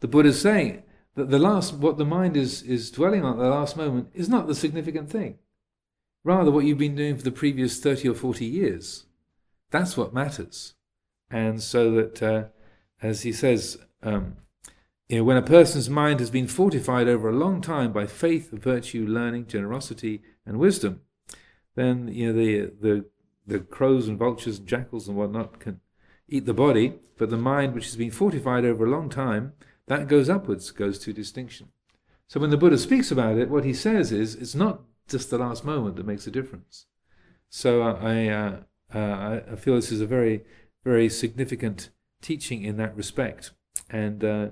[0.00, 0.82] The Buddha is saying
[1.18, 4.28] that the last, what the mind is is dwelling on at the last moment, is
[4.28, 5.38] not the significant thing.
[6.24, 9.04] Rather, what you've been doing for the previous thirty or forty years,
[9.70, 10.74] that's what matters.
[11.30, 12.44] And so that, uh,
[13.02, 14.36] as he says, um,
[15.08, 18.50] you know, when a person's mind has been fortified over a long time by faith,
[18.50, 21.02] virtue, learning, generosity, and wisdom,
[21.74, 23.04] then you know the the
[23.46, 25.80] the crows and vultures and jackals and whatnot can
[26.28, 29.54] eat the body, but the mind, which has been fortified over a long time,
[29.88, 31.68] that goes upwards, goes to distinction.
[32.26, 35.38] So when the Buddha speaks about it, what he says is it's not just the
[35.38, 36.86] last moment that makes a difference.
[37.48, 38.56] So I, uh,
[38.94, 40.44] uh, I feel this is a very,
[40.84, 41.88] very significant
[42.20, 43.52] teaching in that respect.
[43.88, 44.48] And uh,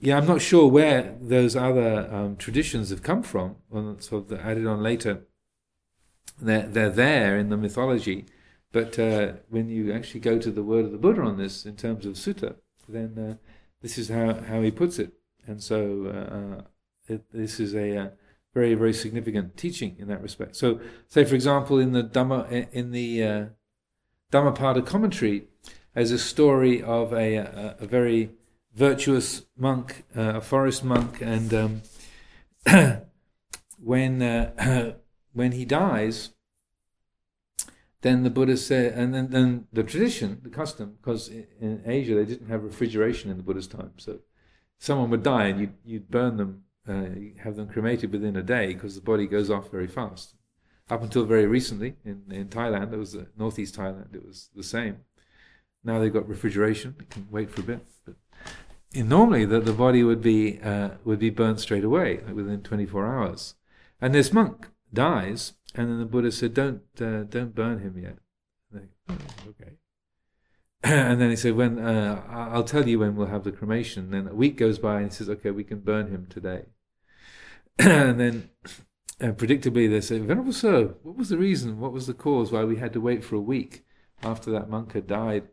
[0.00, 3.56] yeah, I'm not sure where those other um, traditions have come from,
[3.98, 5.26] sort of added on later.
[6.40, 8.26] They're, they're there in the mythology,
[8.72, 11.76] but uh, when you actually go to the word of the Buddha on this in
[11.76, 12.56] terms of sutta,
[12.88, 13.47] then uh,
[13.82, 15.12] this is how, how he puts it.
[15.46, 16.64] And so
[17.08, 18.12] it, this is a
[18.54, 20.56] very very significant teaching in that respect.
[20.56, 23.44] So, say for example, in the Dhamma in the uh,
[24.30, 25.48] Dhammapada commentary,
[25.94, 28.30] there's a story of a, a, a very
[28.74, 31.82] virtuous monk, uh, a forest monk, and um,
[33.78, 34.94] when uh,
[35.32, 36.30] when he dies,
[38.02, 42.24] then the Buddha said, and then, then the tradition, the custom, because in Asia they
[42.24, 44.20] didn't have refrigeration in the Buddha's time, so
[44.78, 47.04] someone would die and you'd, you'd burn them uh,
[47.42, 50.34] have them cremated within a day because the body goes off very fast.
[50.88, 54.62] Up until very recently, in, in Thailand, it was uh, northeast Thailand, it was the
[54.62, 55.00] same.
[55.84, 57.86] Now they've got refrigeration; they can wait for a bit.
[58.06, 58.16] But
[58.94, 63.06] normally, the, the body would be uh, would be burnt straight away, like within 24
[63.06, 63.54] hours.
[64.00, 68.18] And this monk dies, and then the Buddha said, "Don't uh, don't burn him yet."
[69.08, 69.16] Oh,
[69.48, 69.72] okay.
[70.82, 74.28] and then he said, "When uh, I'll tell you when we'll have the cremation." Then
[74.28, 76.66] a week goes by, and he says, "Okay, we can burn him today."
[77.78, 78.50] and then
[79.20, 82.64] uh, predictably they say, Venerable Sir, what was the reason, what was the cause why
[82.64, 83.84] we had to wait for a week
[84.22, 85.48] after that monk had died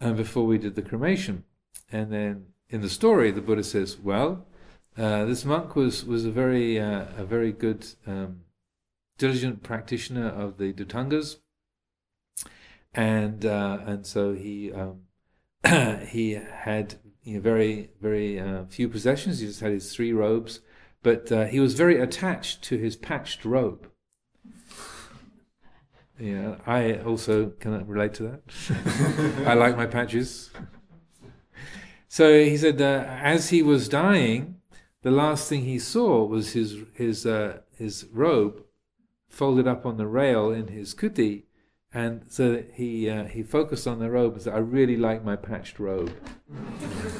[0.00, 1.44] and before we did the cremation?
[1.90, 4.46] And then in the story, the Buddha says, well,
[4.96, 8.40] uh, this monk was, was a very, uh, a very good, um,
[9.18, 11.36] diligent practitioner of the Dhutangas,
[12.94, 15.02] And, uh, and so he, um,
[16.06, 19.40] he had you know, very, very uh, few possessions.
[19.40, 20.60] He just had his three robes
[21.02, 23.88] but uh, he was very attached to his patched robe.
[26.18, 29.46] Yeah, I also can relate to that.
[29.46, 30.50] I like my patches.
[32.08, 34.56] So he said as he was dying,
[35.02, 38.64] the last thing he saw was his his uh, his robe
[39.38, 41.44] folded up on the rail in his kuti,
[41.92, 45.36] and so he uh, he focused on the robe and said, "I really like my
[45.36, 46.12] patched robe,"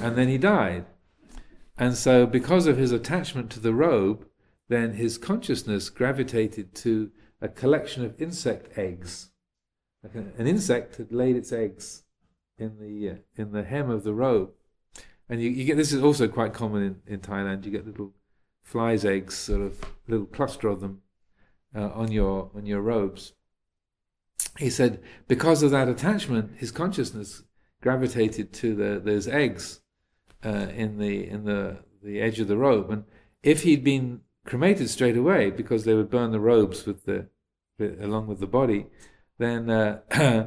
[0.03, 0.85] and then he died.
[1.79, 4.27] And so, because of his attachment to the robe,
[4.69, 9.31] then his consciousness gravitated to a collection of insect eggs.
[10.03, 12.03] Like an insect had laid its eggs
[12.59, 14.51] in the uh, in the hem of the robe,
[15.29, 17.65] and you, you, get this is also quite common in, in Thailand.
[17.65, 18.13] You get little
[18.61, 21.03] flies' eggs, sort of little cluster of them
[21.75, 23.33] uh, on your on your robes.
[24.59, 27.43] He said because of that attachment, his consciousness
[27.81, 29.81] gravitated to the, those eggs
[30.45, 33.05] uh, in the in the the edge of the robe, and
[33.43, 37.27] if he'd been cremated straight away because they would burn the robes with the,
[37.79, 38.87] along with the body,
[39.39, 40.01] then uh,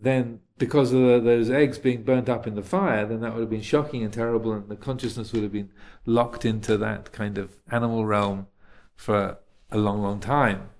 [0.00, 3.40] then because of the, those eggs being burnt up in the fire, then that would
[3.40, 5.70] have been shocking and terrible, and the consciousness would have been
[6.04, 8.46] locked into that kind of animal realm
[8.94, 9.38] for
[9.70, 10.70] a long, long time.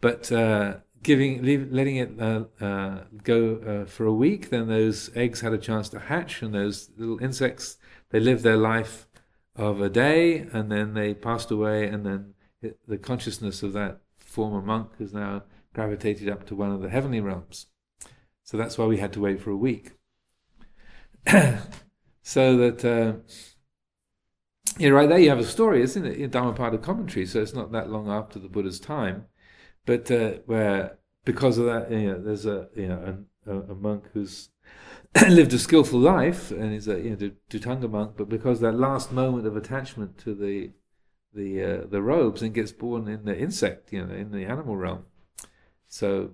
[0.00, 5.10] But uh, giving leave, letting it uh, uh, go uh, for a week, then those
[5.14, 7.78] eggs had a chance to hatch, and those little insects
[8.10, 9.06] they lived their life
[9.54, 14.00] of a day, and then they passed away, and then it, the consciousness of that
[14.16, 17.66] former monk has now gravitated up to one of the heavenly realms.
[18.42, 19.92] So that's why we had to wait for a week.
[22.22, 23.20] so that uh,
[24.78, 26.18] yeah, right there you have a story, isn't it?
[26.18, 29.26] In Dhammapada commentary, so it's not that long after the Buddha's time
[29.86, 34.04] but uh, where because of that, you know, there's a you know a, a monk
[34.12, 34.50] who's
[35.28, 39.12] lived a skillful life and is a you know Dhutanga monk, but because that last
[39.12, 40.72] moment of attachment to the
[41.32, 44.76] the uh, the robes and gets born in the insect, you know, in the animal
[44.76, 45.04] realm.
[45.88, 46.32] So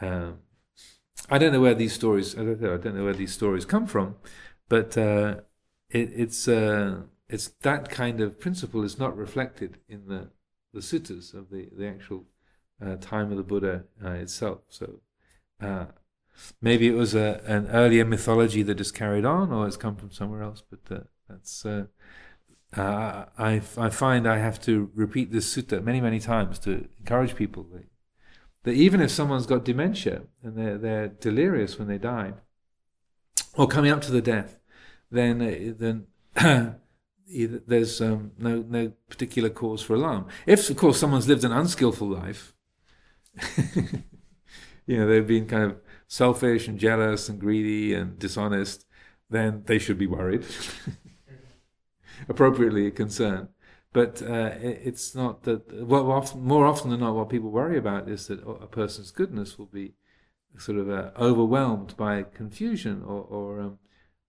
[0.00, 0.38] um,
[1.28, 2.34] I don't know where these stories.
[2.34, 4.14] I don't know, I don't know where these stories come from,
[4.68, 5.36] but uh,
[5.90, 10.30] it, it's uh, it's that kind of principle is not reflected in the
[10.72, 12.24] the suttas of the the actual
[12.84, 14.60] uh, time of the Buddha uh, itself.
[14.68, 15.00] So
[15.60, 15.86] uh,
[16.60, 20.10] maybe it was a, an earlier mythology that is carried on, or it's come from
[20.10, 20.62] somewhere else.
[20.68, 21.86] But uh, that's uh,
[22.76, 27.36] uh, I I find I have to repeat this sutta many many times to encourage
[27.36, 27.86] people that,
[28.64, 32.34] that even if someone's got dementia and they're they're delirious when they die,
[33.56, 34.58] or coming up to the death,
[35.10, 35.38] then
[35.78, 36.06] then
[37.26, 40.26] there's um, no no particular cause for alarm.
[40.46, 42.54] If, of course, someone's lived an unskillful life,
[44.86, 48.86] you know, they've been kind of selfish and jealous and greedy and dishonest,
[49.30, 50.44] then they should be worried,
[52.28, 53.48] appropriately concerned.
[53.92, 55.86] But uh, it, it's not that.
[55.86, 59.58] Well, often, more often than not, what people worry about is that a person's goodness
[59.58, 59.94] will be
[60.58, 63.78] sort of uh, overwhelmed by confusion or, or um,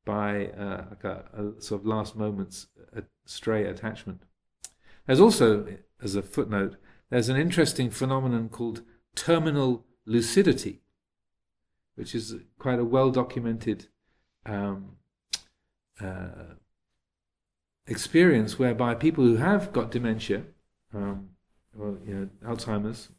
[0.06, 2.68] by uh, like a, a, sort of last moment's
[3.26, 4.22] stray attachment.
[5.06, 5.66] There's also,
[6.02, 6.78] as a footnote,
[7.10, 8.82] there's an interesting phenomenon called
[9.16, 10.82] terminal lucidity,
[11.96, 13.88] which is quite a well documented
[14.46, 14.98] um,
[16.00, 16.56] uh,
[17.88, 20.44] experience whereby people who have got dementia
[20.94, 21.30] um,
[21.78, 23.10] or you know, Alzheimer's,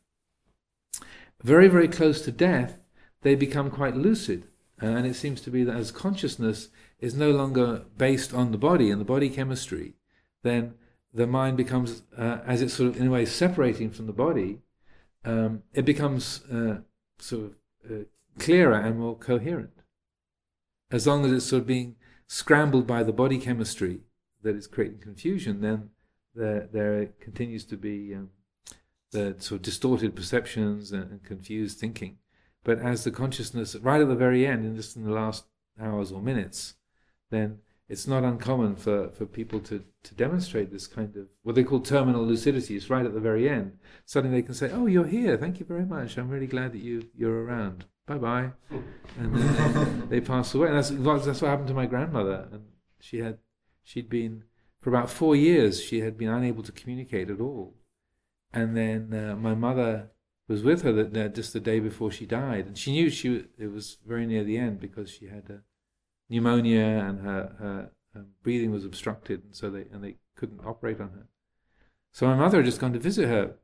[1.43, 2.87] very, very close to death,
[3.23, 4.45] they become quite lucid.
[4.83, 6.69] Uh, and it seems to be that as consciousness
[7.01, 9.95] is no longer based on the body and the body chemistry,
[10.43, 10.75] then
[11.13, 14.61] the mind becomes, uh, as it's sort of in a way separating from the body,
[15.25, 16.79] um, it becomes uh,
[17.19, 17.59] sort of
[17.91, 18.05] uh,
[18.39, 19.83] clearer and more coherent.
[20.91, 21.97] As long as it's sort of being
[22.27, 24.01] scrambled by the body chemistry
[24.43, 25.91] that is creating confusion, then
[26.35, 28.31] there, there continues to be um,
[29.11, 32.19] the sort of distorted perceptions and, and confused thinking.
[32.67, 35.45] But as the consciousness, right at the very end, and just in the last
[35.81, 36.75] hours or minutes,
[37.31, 41.63] then it's not uncommon for, for people to, to demonstrate this kind of what they
[41.63, 42.75] call terminal lucidity.
[42.75, 43.79] It's right at the very end.
[44.05, 45.37] Suddenly they can say, "Oh, you're here.
[45.37, 46.19] Thank you very much.
[46.19, 47.85] I'm really glad that you you're around.
[48.05, 48.51] Bye bye,"
[49.17, 50.67] and then they, they pass away.
[50.67, 52.49] And that's that's what happened to my grandmother.
[52.51, 52.65] And
[52.99, 53.39] she had
[53.85, 54.43] she'd been
[54.81, 55.81] for about four years.
[55.81, 57.77] She had been unable to communicate at all.
[58.53, 60.11] And then uh, my mother
[60.49, 63.47] was with her that uh, just the day before she died, and she knew she
[63.59, 65.61] it was very near the end because she had a
[66.29, 71.01] pneumonia and her, her, her breathing was obstructed, and so they and they couldn't operate
[71.01, 71.27] on her.
[72.13, 73.55] So my mother had just gone to visit her,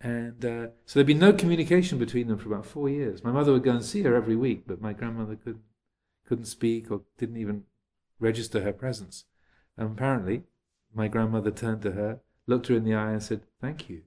[0.00, 3.24] and uh, so there'd been no communication between them for about four years.
[3.24, 5.64] My mother would go and see her every week, but my grandmother couldn't
[6.26, 7.64] couldn't speak or didn't even
[8.20, 9.24] register her presence.
[9.76, 10.44] And apparently,
[10.94, 14.02] my grandmother turned to her, looked her in the eye, and said, "Thank you."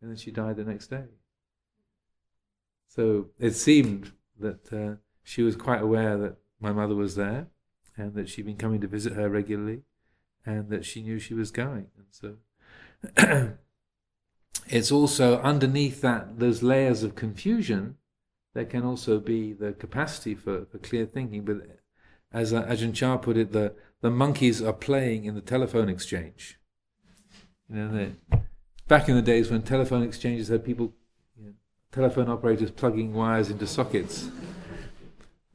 [0.00, 1.04] And then she died the next day.
[2.88, 7.48] So it seemed that uh, she was quite aware that my mother was there
[7.96, 9.82] and that she'd been coming to visit her regularly
[10.44, 11.86] and that she knew she was going.
[11.96, 12.36] And so
[14.68, 17.96] it's also underneath that, those layers of confusion,
[18.54, 21.44] there can also be the capacity for, for clear thinking.
[21.44, 21.58] But
[22.32, 26.58] as Ajahn Chah put it, the, the monkeys are playing in the telephone exchange.
[27.68, 28.40] You know, they,
[28.90, 30.92] back in the days when telephone exchanges had people,
[31.38, 31.52] you know,
[31.92, 34.28] telephone operators plugging wires into sockets.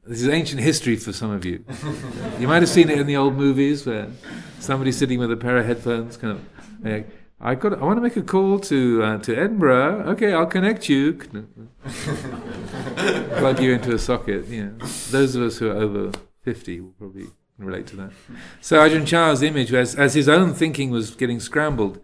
[0.06, 1.62] This is ancient history for some of you.
[2.40, 4.08] You might have seen it in the old movies where
[4.58, 7.04] somebody's sitting with a pair of headphones, kind of.
[7.40, 7.74] I got.
[7.74, 10.10] I want to make a call to uh, to Edinburgh.
[10.12, 11.14] Okay, I'll connect you.
[13.38, 14.46] Plug you into a socket.
[14.48, 16.12] You know, those of us who are over
[16.42, 17.26] fifty will probably
[17.58, 18.12] relate to that.
[18.60, 22.00] So Ajahn Chah's image, as as his own thinking was getting scrambled,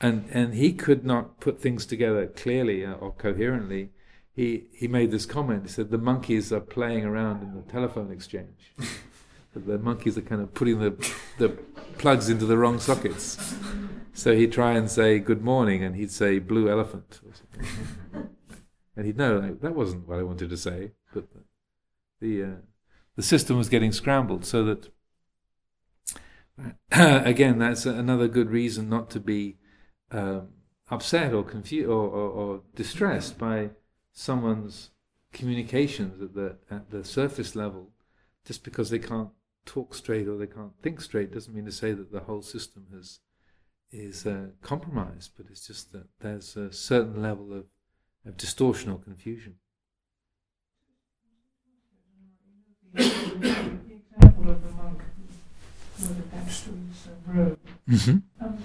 [0.00, 3.90] and and he could not put things together clearly uh, or coherently.
[4.32, 5.64] He he made this comment.
[5.64, 8.74] He said the monkeys are playing around in the telephone exchange.
[9.54, 10.92] the monkeys are kind of putting the
[11.38, 11.50] the
[11.98, 13.56] plugs into the wrong sockets.
[14.12, 17.20] So he'd try and say good morning, and he'd say blue elephant,
[18.96, 20.92] and he'd know like, that wasn't what I wanted to say.
[21.12, 21.26] But
[22.20, 22.56] the uh,
[23.16, 24.88] the system was getting scrambled, so that
[26.90, 29.56] again, that's another good reason not to be
[30.10, 30.48] um,
[30.90, 33.70] upset or confused or, or, or, distressed by
[34.12, 34.90] someone's
[35.32, 37.90] communications at the at the surface level,
[38.44, 39.30] just because they can't
[39.64, 42.86] talk straight or they can't think straight doesn't mean to say that the whole system
[42.92, 43.20] has
[43.92, 47.64] is uh, compromised, but it's just that there's a certain level of,
[48.24, 49.56] of distortion or confusion.
[52.94, 55.00] The example of the monk
[55.98, 57.58] who was attached to his robe.
[57.88, 58.44] Mm-hmm.
[58.44, 58.58] Um,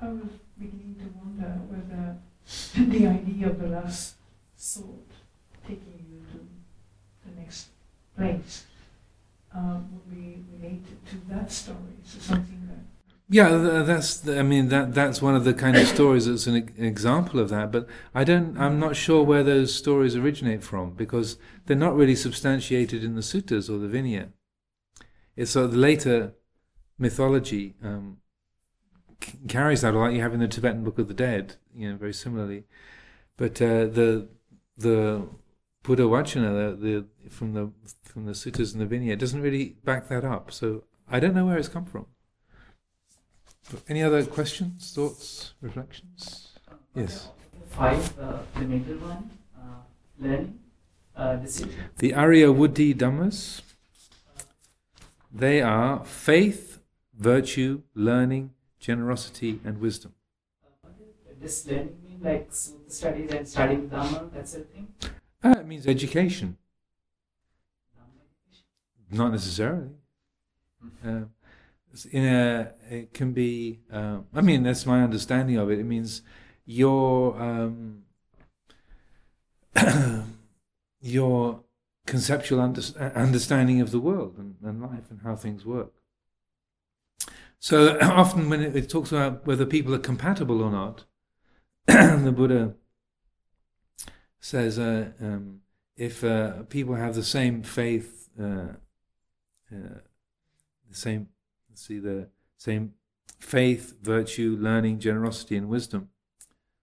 [0.00, 2.18] I was beginning to wonder whether
[2.74, 3.06] the
[3.88, 4.16] last
[4.58, 5.10] thought
[5.66, 6.46] taking you to
[7.24, 7.68] the next
[8.16, 8.64] place
[9.54, 11.78] um, would be related to that story.
[12.04, 12.84] So something that.
[13.30, 14.28] Yeah, that's.
[14.28, 17.72] I mean, that that's one of the kind of stories that's an, example of that.
[17.72, 18.58] But I don't.
[18.58, 23.22] I'm not sure where those stories originate from because they're not really substantiated in the
[23.22, 24.28] suttas or the Vinaya.
[25.36, 26.34] It's sort of the later
[26.98, 28.18] mythology um,
[29.46, 32.12] carries that, like you have in the Tibetan Book of the Dead, you know, very
[32.12, 32.64] similarly.
[33.38, 34.28] But uh, the
[34.76, 35.22] the
[35.84, 37.70] Buddha Vachana, the, the from the
[38.04, 40.52] from the suttas and the Vinaya, doesn't really back that up.
[40.52, 42.06] So I don't know where it's come from.
[43.88, 46.48] Any other questions, thoughts, reflections?
[46.94, 47.28] Yes.
[47.68, 49.82] Five, uh, the middle one, uh,
[50.18, 50.58] learning,
[51.14, 51.74] uh, decision.
[51.98, 53.60] The Arya Wuddhi Dhammas,
[55.30, 56.80] they are faith,
[57.16, 60.14] virtue, learning, generosity, and wisdom.
[61.40, 64.88] Does learning like so the studies and studying Dhamma, that's the thing?
[65.42, 66.56] Uh, it means education,
[69.10, 69.90] not necessarily.
[71.92, 73.80] It's in a, it can be.
[73.90, 75.78] Um, I mean, that's my understanding of it.
[75.78, 76.22] It means
[76.64, 78.02] your um,
[81.00, 81.60] your
[82.06, 82.82] conceptual under,
[83.14, 85.92] understanding of the world and, and life and how things work.
[87.58, 91.04] So often, when it, it talks about whether people are compatible or not,
[92.24, 92.74] the Buddha
[94.40, 95.60] says uh, um,
[95.96, 98.74] if uh, people have the same faith, uh,
[99.72, 100.00] uh,
[100.88, 101.28] the same,
[101.72, 102.28] see, the
[102.58, 102.92] same
[103.38, 106.10] faith, virtue, learning, generosity, and wisdom,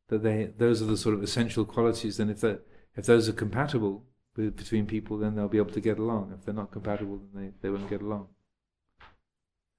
[0.07, 2.17] that they those are the sort of essential qualities.
[2.17, 5.81] Then, if that if those are compatible with, between people, then they'll be able to
[5.81, 6.33] get along.
[6.33, 8.29] If they're not compatible, then they, they won't get along.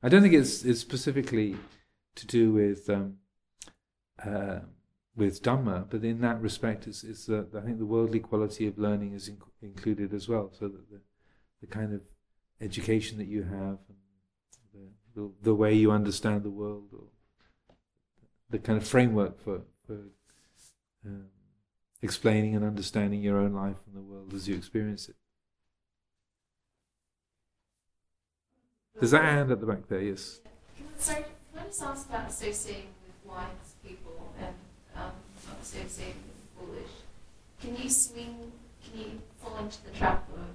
[0.04, 1.56] I don't think it's it's specifically
[2.14, 3.16] to do with um,
[4.24, 4.60] uh,
[5.16, 8.78] with Dhamma, but in that respect, it's, it's the, I think the worldly quality of
[8.78, 10.50] learning is in, included as well.
[10.52, 11.00] So that the,
[11.62, 12.02] the kind of
[12.60, 13.78] education that you have,
[14.74, 17.04] the, the, the way you understand the world, or
[18.50, 19.98] the kind of framework for, for
[21.04, 21.26] um,
[22.02, 25.16] explaining and understanding your own life and the world as you experience it.
[28.98, 30.40] There's that hand at the back there, yes.
[30.98, 32.88] Sorry, can I just ask about associating
[33.24, 33.50] with um,
[35.74, 36.90] not associating with foolish?
[37.60, 38.52] Can you swing,
[38.84, 40.46] can you fall into the trap of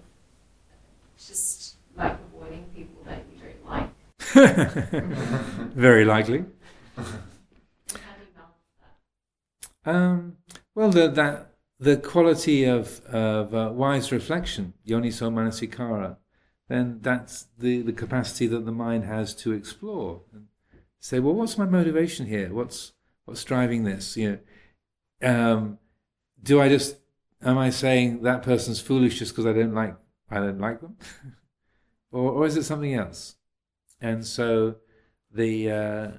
[1.17, 3.89] just like avoiding people that you don't like?
[5.73, 6.45] Very likely.
[9.83, 10.37] Um,
[10.75, 16.17] well, the, that the quality of of uh, wise reflection, yoniso manasikara,
[16.69, 20.45] then that's the, the capacity that the mind has to explore and
[20.99, 22.53] say, well, what's my motivation here?
[22.53, 22.93] What's
[23.25, 24.15] what's driving this?
[24.15, 24.37] You know,
[25.23, 25.79] um,
[26.41, 26.97] do I just
[27.43, 29.95] am I saying that person's foolish just because I don't like
[30.29, 30.97] I don't like them,
[32.11, 33.35] or or is it something else?
[33.99, 34.75] And so
[35.33, 36.11] the uh,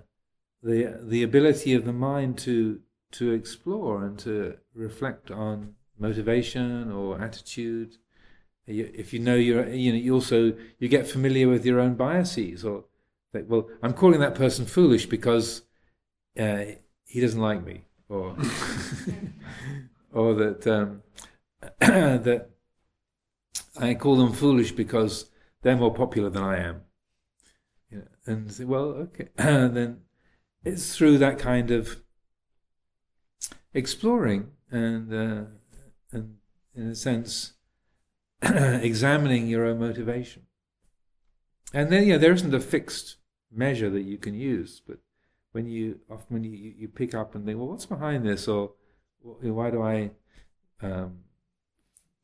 [0.63, 2.81] the the ability of the mind to
[3.13, 7.97] to explore and to reflect on motivation or attitude.
[8.67, 12.65] If you know you're, you know, you also you get familiar with your own biases,
[12.65, 12.85] or
[13.35, 15.63] well, I'm calling that person foolish because
[16.39, 16.65] uh,
[17.05, 18.37] he doesn't like me, or
[20.13, 21.03] or that um,
[21.81, 22.51] that
[23.79, 25.31] I call them foolish because
[25.63, 26.83] they're more popular than I am.
[27.91, 30.01] You know, and say, well, okay, then
[30.65, 32.03] it's through that kind of
[33.75, 35.45] exploring and uh,
[36.11, 36.37] and
[36.75, 37.55] in a sense
[38.43, 40.43] examining your own motivation.
[41.75, 43.17] And then yeah, there isn't a fixed
[43.51, 44.99] measure that you can use, but
[45.53, 48.73] when you often when you, you pick up and think, well, what's behind this, or
[49.23, 50.11] why do I
[50.81, 51.19] um,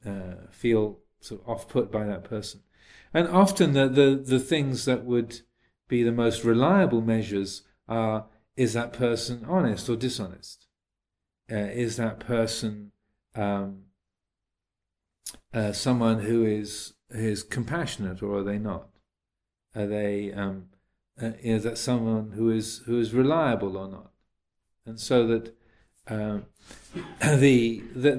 [0.07, 2.61] uh, feel sort of off put by that person?
[3.14, 5.40] And often the, the the things that would
[5.88, 8.26] be the most reliable measures are
[8.57, 10.68] is that person honest or dishonest?
[11.51, 12.92] uh, is that person
[13.34, 13.84] um,
[15.53, 16.94] uh, someone who is
[17.42, 18.88] compassionate or are they not?
[19.74, 20.66] Are they um,
[21.20, 24.12] uh, is that someone who is who is reliable or not?
[24.84, 25.57] And so that
[26.09, 26.46] um,
[27.20, 28.11] the, the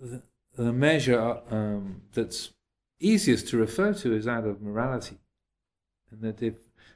[0.00, 0.22] the
[0.56, 2.52] the measure um, that's
[3.00, 5.18] easiest to refer to is that of morality,
[6.10, 6.54] and that if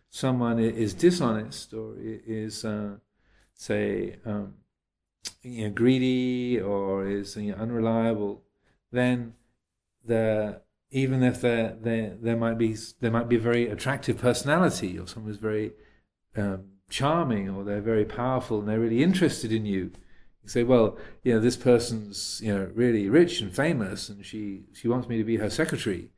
[0.08, 2.96] someone is dishonest or is uh,
[3.54, 4.54] say um,
[5.42, 8.42] you know, greedy or is you know, unreliable,
[8.92, 9.34] then
[10.04, 10.60] the
[10.90, 15.32] even if there there might be there might be a very attractive personality or someone
[15.32, 15.72] who's very
[16.36, 19.90] um, charming or they're very powerful and they're really interested in you.
[20.46, 24.60] You say, well, you know, this person's you know really rich and famous, and she
[24.72, 26.10] she wants me to be her secretary.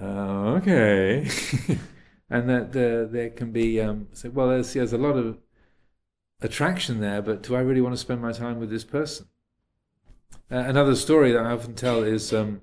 [0.00, 1.30] Uh, okay,
[2.30, 5.38] and that there there can be um, say, well, there's there's a lot of
[6.40, 9.28] attraction there, but do I really want to spend my time with this person?
[10.50, 12.62] Uh, another story that I often tell is um,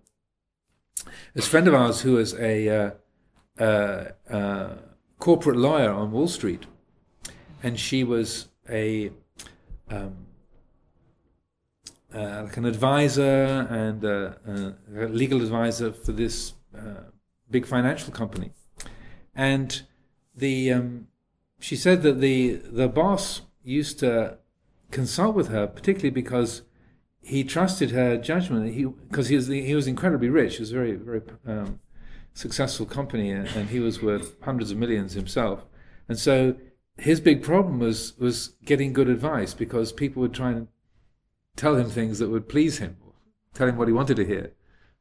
[1.33, 4.73] this friend of ours who was a uh, uh, uh,
[5.19, 6.65] corporate lawyer on Wall Street,
[7.63, 9.11] and she was a
[9.89, 10.24] um,
[12.15, 17.03] uh, like an advisor and a, a legal advisor for this uh,
[17.49, 18.51] big financial company,
[19.35, 19.83] and
[20.35, 21.07] the um,
[21.59, 24.37] she said that the the boss used to
[24.91, 26.61] consult with her, particularly because
[27.21, 28.73] he trusted her judgment.
[28.73, 30.55] He because he was he was incredibly rich.
[30.55, 31.79] He was a very very um,
[32.33, 35.65] successful company, and, and he was worth hundreds of millions himself.
[36.07, 36.55] And so
[36.97, 40.67] his big problem was was getting good advice because people would try and
[41.55, 42.97] tell him things that would please him,
[43.53, 44.53] tell him what he wanted to hear,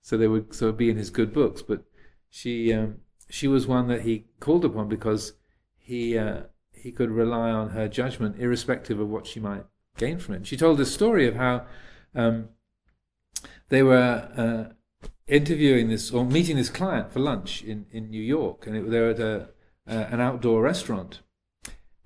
[0.02, 1.62] so they would of be in his good books.
[1.62, 1.84] But
[2.30, 2.96] she um,
[3.28, 5.34] she was one that he called upon because
[5.78, 6.42] he uh,
[6.72, 9.64] he could rely on her judgment, irrespective of what she might
[9.96, 10.46] gain from it.
[10.46, 11.66] She told a story of how
[12.14, 12.50] um,
[13.68, 18.66] they were uh, interviewing this or meeting this client for lunch in, in New York,
[18.66, 19.48] and it, they were at a,
[19.88, 21.20] uh, an outdoor restaurant.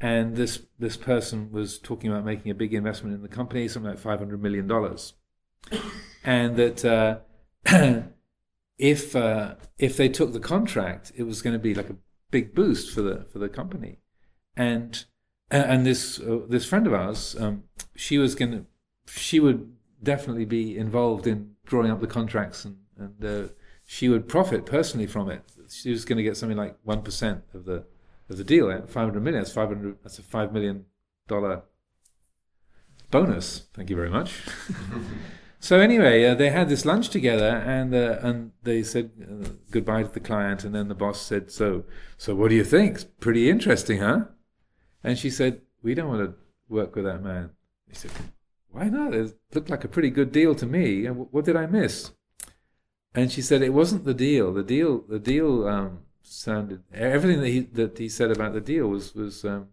[0.01, 3.91] And this this person was talking about making a big investment in the company, something
[3.91, 5.15] like five hundred million dollars,
[6.25, 7.19] and that uh,
[8.79, 11.97] if uh, if they took the contract, it was going to be like a
[12.31, 13.99] big boost for the for the company,
[14.57, 15.05] and
[15.51, 17.65] and this uh, this friend of ours, um,
[17.97, 18.65] she was going to
[19.11, 19.73] she would
[20.03, 23.49] definitely be involved in drawing up the contracts and and uh,
[23.85, 25.43] she would profit personally from it.
[25.71, 27.85] She was going to get something like one percent of the
[28.29, 28.71] of the deal.
[28.87, 29.43] Five hundred million.
[29.43, 29.97] That's five hundred.
[30.03, 30.85] That's a five million
[31.27, 31.63] dollar
[33.11, 33.67] bonus.
[33.75, 34.43] Thank you very much.
[35.61, 40.03] so anyway, uh, they had this lunch together, and uh, and they said uh, goodbye
[40.03, 41.85] to the client, and then the boss said, "So,
[42.17, 42.97] so what do you think?
[42.97, 44.27] It's pretty interesting, huh?"
[45.03, 46.35] And she said, "We don't want to
[46.69, 47.51] work with that man."
[47.89, 48.11] He said,
[48.71, 49.15] "Why not?
[49.15, 51.07] It looked like a pretty good deal to me.
[51.07, 52.13] What did I miss?"
[53.15, 54.53] And she said, "It wasn't the deal.
[54.53, 56.01] The deal, the deal um,
[56.31, 59.69] sounded everything that he that he said about the deal was was um,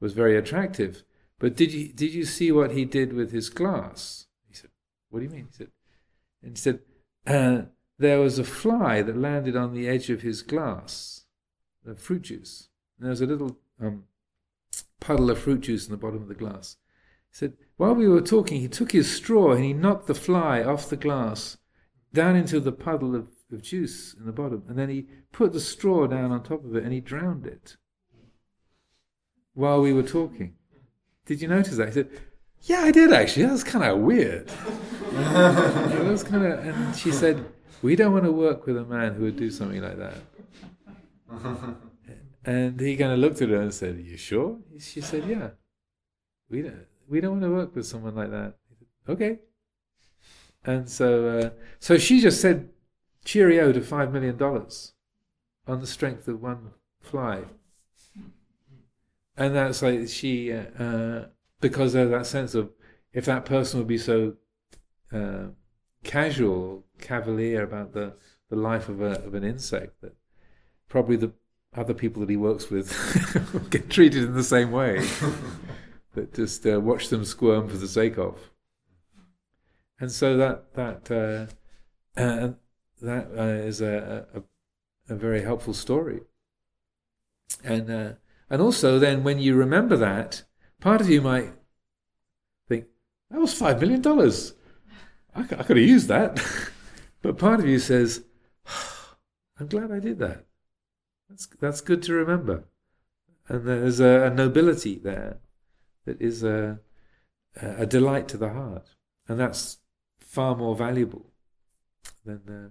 [0.00, 1.04] was very attractive.
[1.38, 4.70] But did you did you see what he did with his glass?" He said,
[5.10, 5.70] "What do you mean?" He said,
[6.42, 6.80] and he said,
[7.26, 7.62] uh,
[7.98, 11.24] "There was a fly that landed on the edge of his glass,
[11.84, 12.68] the fruit juice.
[12.98, 14.04] And there was a little um,
[15.00, 16.76] puddle of fruit juice in the bottom of the glass.
[17.30, 20.62] He said, while we were talking, he took his straw and he knocked the fly
[20.62, 21.58] off the glass
[22.12, 24.64] down into the puddle of, of juice in the bottom.
[24.68, 27.76] And then he put the straw down on top of it and he drowned it
[29.54, 30.54] while we were talking.
[31.26, 31.88] Did you notice that?
[31.88, 32.10] He said,
[32.62, 33.44] Yeah, I did actually.
[33.44, 34.50] That was kind of weird.
[35.12, 37.44] it was kind of, and she said,
[37.82, 40.16] We don't want to work with a man who would do something like that.
[42.44, 44.56] And he kind of looked at her and said, Are you sure?
[44.78, 45.50] She said, Yeah.
[46.48, 48.54] We don't, we don't want to work with someone like that.
[49.06, 49.40] Okay.
[50.64, 52.70] And so, uh, so she just said
[53.24, 54.40] cheerio to $5 million
[55.66, 57.42] on the strength of one fly.
[59.36, 61.26] And that's like she, uh, uh,
[61.60, 62.70] because of that sense of
[63.12, 64.34] if that person would be so
[65.12, 65.48] uh,
[66.02, 68.14] casual, cavalier about the,
[68.50, 70.14] the life of, a, of an insect, that
[70.88, 71.32] probably the
[71.74, 72.90] other people that he works with
[73.70, 75.06] get treated in the same way.
[76.14, 78.50] that just uh, watch them squirm for the sake of.
[80.00, 81.10] And so that that
[82.16, 82.52] uh, uh,
[83.02, 86.20] that uh, is a, a, a very helpful story.
[87.64, 88.12] And uh,
[88.50, 90.44] and also then when you remember that,
[90.80, 91.52] part of you might
[92.68, 92.86] think
[93.30, 94.54] that was five million dollars.
[95.34, 96.42] I, I could have used that,
[97.22, 98.24] but part of you says,
[99.58, 100.44] I'm glad I did that.
[101.28, 102.64] That's that's good to remember,
[103.48, 105.38] and there's a, a nobility there
[106.04, 106.80] that is a
[107.60, 108.88] a delight to the heart,
[109.26, 109.78] and that's
[110.18, 111.32] far more valuable
[112.24, 112.68] than uh,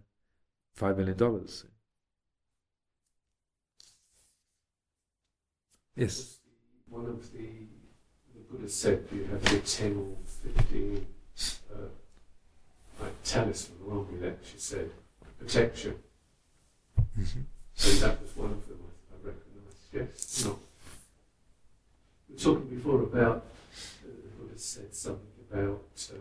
[0.77, 1.65] five million dollars.
[5.95, 6.37] Yes.
[6.87, 7.47] One of the
[8.35, 11.07] the Buddha said you have the ten or fifteen
[11.73, 11.89] uh,
[13.01, 14.37] like talisman, amulet.
[14.43, 14.91] She said
[15.39, 15.95] protection.
[17.19, 17.41] Mm-hmm.
[17.73, 19.87] So that was one of them I, I recognised.
[19.91, 20.59] Yes, no.
[22.29, 26.11] We were talking before about uh, the Buddha said something about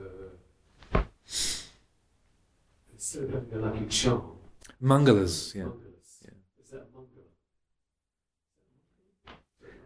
[0.94, 1.02] uh,
[2.94, 4.35] instead of having a lucky charm.
[4.82, 5.64] Mangalas, yeah.
[5.64, 6.22] Mangalas.
[6.24, 6.30] Yeah.
[6.62, 7.32] Is that mangala?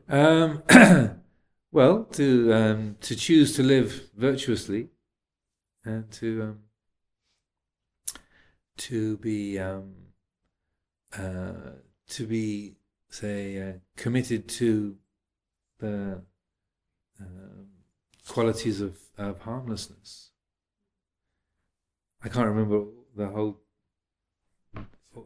[0.09, 1.20] Um,
[1.72, 4.88] well, to um, to choose to live virtuously,
[5.84, 6.59] and to um,
[8.78, 9.95] to be um,
[11.16, 11.53] uh,
[12.09, 12.76] to be,
[13.09, 14.97] say, uh, committed to
[15.78, 16.22] the
[17.20, 17.24] uh,
[18.28, 20.30] qualities of, of harmlessness.
[22.22, 22.84] I can't remember
[23.16, 23.61] the whole,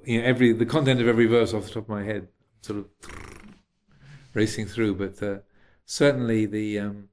[0.04, 2.28] you know, every the content of every verse off the top of my head,
[2.62, 2.86] sort of
[4.32, 5.38] racing through, but uh,
[5.84, 7.08] certainly the um,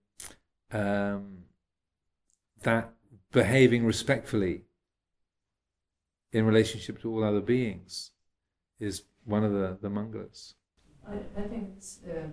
[0.72, 1.44] um,
[2.64, 2.94] that
[3.32, 4.62] behaving respectfully
[6.32, 8.12] in relationship to all other beings
[8.80, 10.54] is one of the, the mangalas.
[11.08, 12.28] I, I think it's uh,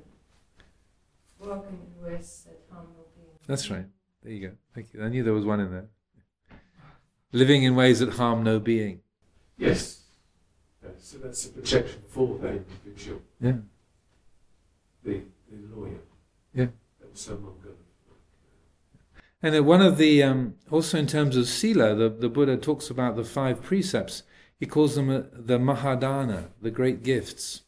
[1.39, 3.29] Walking in ways that harm no being.
[3.47, 3.87] That's right.
[4.23, 4.55] There you go.
[4.75, 5.05] Thank you.
[5.05, 5.87] I knew there was one in there.
[7.31, 9.01] Living in ways that harm no being.
[9.57, 10.01] Yes.
[10.99, 13.57] So that's a protection for that individual, Yeah.
[15.05, 16.01] the, the lawyer.
[16.55, 16.67] Yeah.
[17.01, 17.77] That was someone going
[19.43, 23.17] And one of the, um, also in terms of sila, the, the Buddha talks about
[23.17, 24.23] the five precepts.
[24.59, 27.63] He calls them uh, the mahadana, the great gifts.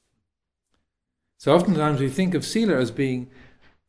[1.38, 3.30] So oftentimes we think of sila as being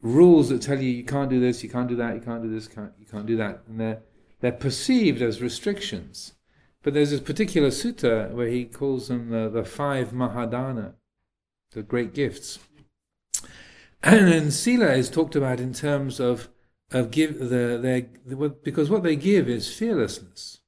[0.02, 2.50] rules that tell you you can't do this, you can't do that, you can't do
[2.50, 3.64] this, can't, you can't do that.
[3.68, 4.02] And they're,
[4.40, 6.34] they're perceived as restrictions.
[6.84, 10.94] But there's this particular sutta where he calls them the, the five mahadana,
[11.72, 12.60] the great gifts.
[14.04, 16.50] And then sila is talked about in terms of
[16.92, 18.02] of give the their
[18.64, 20.62] because what they give is fearlessness.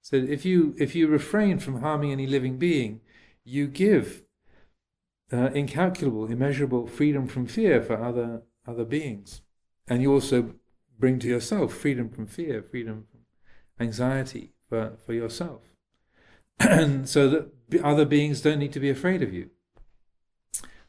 [0.00, 3.02] So if you if you refrain from harming any living being,
[3.44, 4.24] you give
[5.30, 9.42] uh, incalculable, immeasurable freedom from fear for other other beings,
[9.86, 10.54] and you also
[10.98, 13.20] bring to yourself freedom from fear, freedom from
[13.86, 15.62] anxiety for for yourself,
[16.60, 19.50] and so that other beings don't need to be afraid of you.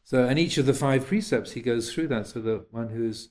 [0.03, 2.27] So, and each of the five precepts he goes through that.
[2.27, 3.29] So the one who's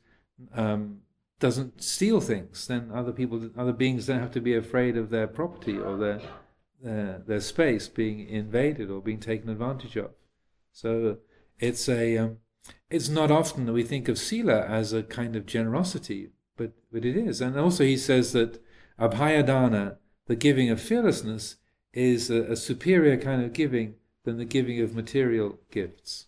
[0.54, 1.00] um,
[1.40, 5.26] doesn't steal things, then other people, other beings don't have to be afraid of their
[5.26, 6.20] property or their
[6.80, 10.10] their, their space being invaded or being taken advantage of.
[10.72, 11.18] So
[11.58, 12.36] it's a um,
[12.90, 17.04] it's not often that we think of sila as a kind of generosity, but but
[17.04, 17.40] it is.
[17.40, 18.62] And also he says that
[19.00, 19.96] abhayadana,
[20.28, 21.56] the giving of fearlessness,
[21.92, 26.26] is a, a superior kind of giving than the giving of material gifts.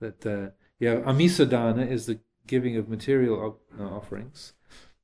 [0.00, 4.52] That uh, yeah, amisadana is the giving of material uh, offerings.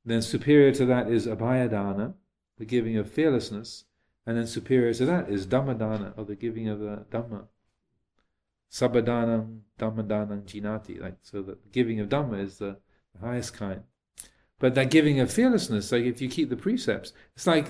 [0.05, 2.13] Then superior to that is abhayadana,
[2.57, 3.85] the giving of fearlessness.
[4.27, 7.45] And then superior to that is dhammadana, or the giving of the dhamma.
[8.71, 10.99] Sabbadanam dhammadanam jinati.
[10.99, 12.77] Like, so the giving of dhamma is the,
[13.13, 13.81] the highest kind.
[14.59, 17.67] But that giving of fearlessness, like if you keep the precepts, it's like,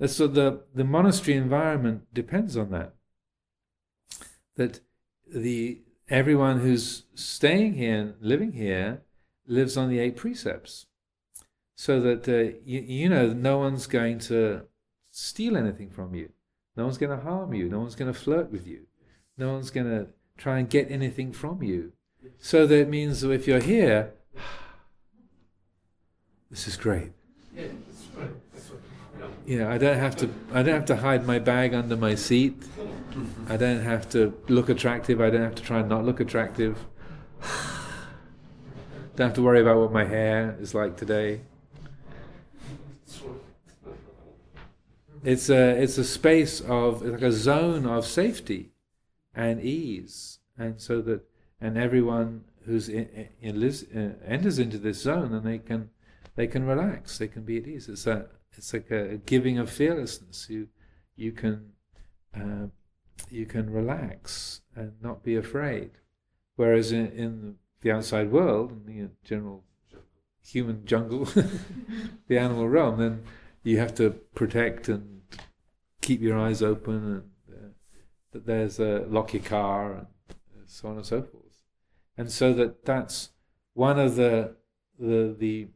[0.00, 2.94] uh, so the, the monastery environment depends on that.
[4.56, 4.80] That
[5.26, 9.02] the everyone who's staying here, living here,
[9.46, 10.86] lives on the eight precepts.
[11.76, 14.62] So that, uh, you, you know, no one's going to
[15.10, 16.30] steal anything from you.
[16.76, 17.68] No one's going to harm you.
[17.68, 18.86] No one's going to flirt with you.
[19.36, 21.92] No one's going to try and get anything from you.
[22.38, 24.12] So that means if you're here,
[26.50, 27.12] this is great.
[27.54, 28.30] Yeah, that's right.
[28.52, 30.30] That's what, Yeah, I don't have to.
[30.52, 32.62] I don't have to hide my bag under my seat.
[33.48, 35.20] I don't have to look attractive.
[35.20, 36.78] I don't have to try and not look attractive.
[39.16, 41.40] Don't have to worry about what my hair is like today.
[45.22, 48.70] It's a it's a space of like a zone of safety
[49.34, 51.28] and ease, and so that
[51.60, 55.90] and everyone who's in, in lives, uh, enters into this zone, and they can
[56.40, 57.86] they can relax, they can be at ease.
[57.86, 58.26] It's a
[58.56, 60.48] it's like a, giving of fearlessness.
[60.48, 60.68] You
[61.14, 61.72] you can
[62.34, 62.68] uh,
[63.28, 65.90] you can relax and not be afraid.
[66.56, 69.64] Whereas in, in the outside world, in the general
[70.42, 71.26] human jungle,
[72.28, 73.24] the animal realm, then
[73.62, 75.20] you have to protect and
[76.00, 77.68] keep your eyes open, and uh,
[78.32, 80.06] that there's a lock your car, and
[80.64, 81.64] so on and so forth.
[82.16, 83.28] And so that that's
[83.74, 84.56] one of the
[84.98, 85.68] the the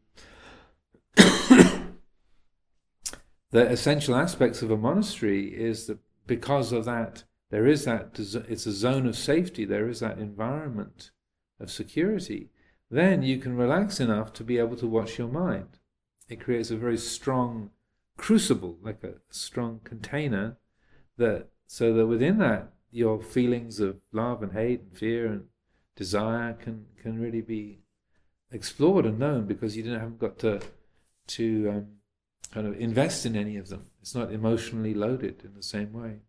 [3.55, 8.67] the essential aspects of a monastery is that because of that there is that it's
[8.67, 11.11] a zone of safety there is that environment
[11.61, 12.51] of security
[12.91, 15.79] then you can relax enough to be able to watch your mind.
[16.29, 17.71] It creates a very strong
[18.17, 20.57] crucible like a strong container
[21.17, 25.45] that so that within that your feelings of love and hate and fear and
[25.97, 27.81] desire can can really be
[28.53, 30.61] explored and known because you haven't got to
[31.27, 31.87] to um,
[32.55, 33.83] kind of invest in any of them.
[34.01, 36.21] It's not emotionally loaded in the same way.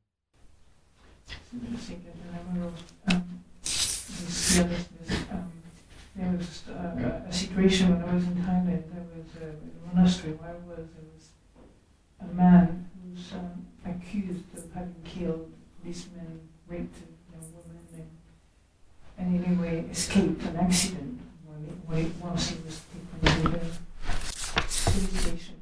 [6.15, 8.83] there was uh, a situation when I was in Thailand.
[8.93, 10.87] There was a, a monastery where I was.
[10.95, 11.29] There was
[12.21, 15.51] a man who was um, accused of having killed
[15.81, 18.07] policemen, raped a young woman,
[19.17, 23.59] and, and anyway escaped an accident while he, whilst he was taken to the
[24.09, 25.55] police station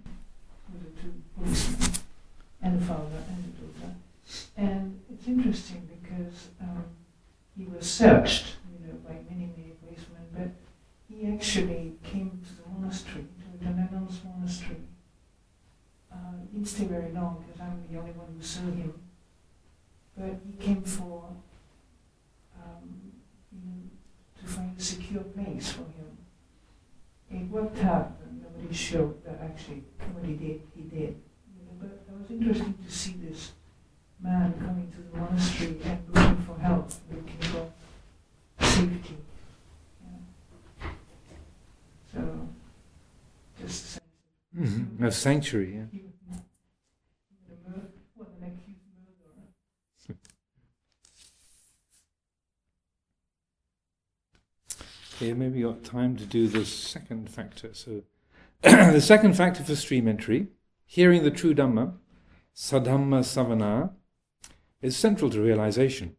[0.72, 3.96] with the two policemen and the father and the daughter.
[4.58, 6.84] And it's interesting because um,
[7.58, 10.50] he was searched, you know, by many, many policemen, but
[11.10, 14.78] he actually came to the monastery, to the Nuns monastery.
[16.12, 18.94] Uh, he didn't stay very long because I'm the only one who saw him.
[20.18, 21.30] But he came for,
[22.62, 23.12] um,
[23.52, 26.18] you know, to find a secure place for him.
[27.34, 31.16] It worked out, but nobody showed that actually what he did, he did.
[31.58, 33.54] You know, but it was interesting to see this
[34.22, 37.72] man coming to the monastery and looking for help, looking for
[38.66, 39.18] safety.
[40.04, 40.90] Yeah.
[42.14, 42.48] So,
[43.62, 44.04] just a sense of
[44.56, 45.04] Mm-hmm.
[45.06, 45.86] A sanctuary, yeah.
[45.92, 46.14] he would-
[47.50, 50.18] the mur- well, the accused murderer.
[55.24, 57.74] Okay, maybe got time to do the second factor.
[57.74, 58.02] So,
[58.62, 60.48] the second factor for stream entry,
[60.86, 61.94] hearing the true Dhamma,
[62.54, 63.92] Sadhamma Savana,
[64.82, 66.18] is central to realization.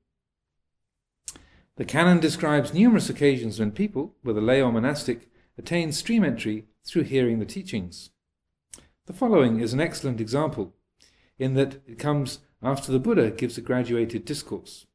[1.77, 5.29] The canon describes numerous occasions when people, whether lay or monastic,
[5.59, 8.09] attain stream entry through hearing the teachings.
[9.05, 10.73] The following is an excellent example,
[11.39, 14.87] in that it comes after the Buddha gives a graduated discourse.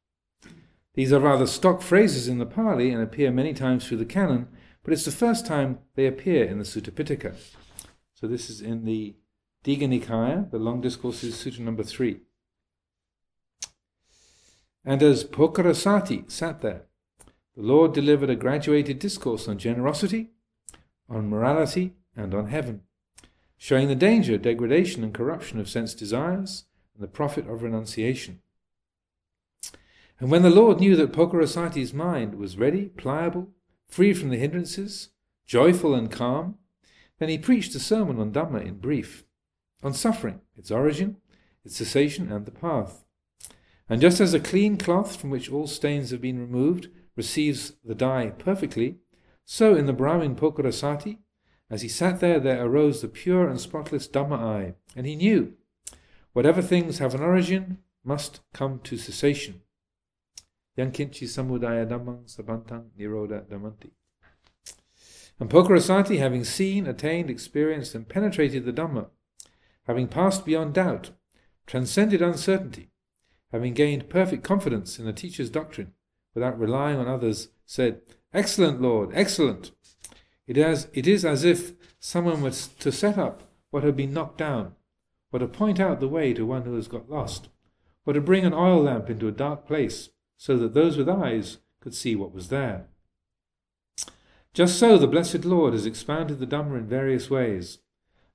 [0.94, 4.48] These are rather stock phrases in the Pali and appear many times through the canon,
[4.82, 7.36] but it's the first time they appear in the Sutta Pitaka.
[8.14, 9.16] So this is in the
[9.64, 12.20] Digha Nikaya, the long discourses, Sutta number three.
[14.84, 16.86] And as Pokkharasati sat there,
[17.54, 20.30] the Lord delivered a graduated discourse on generosity,
[21.08, 22.82] on morality, and on heaven,
[23.56, 26.64] showing the danger, degradation, and corruption of sense desires
[26.94, 28.40] and the profit of renunciation.
[30.20, 33.48] And when the Lord knew that Pokkharasati's mind was ready, pliable,
[33.88, 35.08] free from the hindrances,
[35.46, 36.56] joyful and calm,
[37.18, 39.24] then he preached a sermon on Dhamma in brief,
[39.82, 41.16] on suffering, its origin,
[41.64, 43.02] its cessation, and the path.
[43.88, 47.94] And just as a clean cloth from which all stains have been removed receives the
[47.94, 48.98] dye perfectly,
[49.46, 51.18] so in the Brahmin Pokkharasati,
[51.70, 55.54] as he sat there, there arose the pure and spotless Dhamma eye, and he knew
[56.34, 59.62] whatever things have an origin must come to cessation.
[60.78, 63.90] Yankinchi samudaya dhammang sabantang niroda dhamanti.
[65.40, 69.06] And Pokkharasati, having seen, attained, experienced, and penetrated the Dhamma,
[69.84, 71.12] having passed beyond doubt,
[71.66, 72.90] transcended uncertainty,
[73.50, 75.94] having gained perfect confidence in the teacher's doctrine
[76.34, 78.02] without relying on others, said,
[78.34, 79.72] Excellent, Lord, excellent!
[80.46, 84.38] It is, it is as if someone was to set up what had been knocked
[84.38, 84.74] down,
[85.32, 87.48] or to point out the way to one who has got lost,
[88.04, 90.10] or to bring an oil lamp into a dark place
[90.40, 92.86] so that those with eyes could see what was there.
[94.54, 97.80] Just so the blessed Lord has expounded the Dhamma in various ways.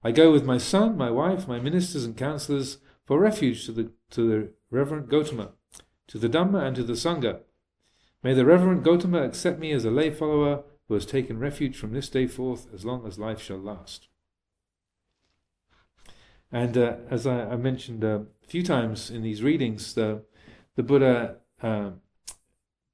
[0.04, 2.78] I go with my son, my wife, my ministers and counsellors
[3.08, 5.54] for refuge to the, to the Reverend Gotama,
[6.06, 7.40] to the Dhamma and to the Sangha.
[8.22, 11.94] May the Reverend Gotama accept me as a lay follower who has taken refuge from
[11.94, 14.10] this day forth as long as life shall last.
[16.52, 20.22] And uh, as I, I mentioned uh, a few times in these readings, the,
[20.76, 21.92] the Buddha uh,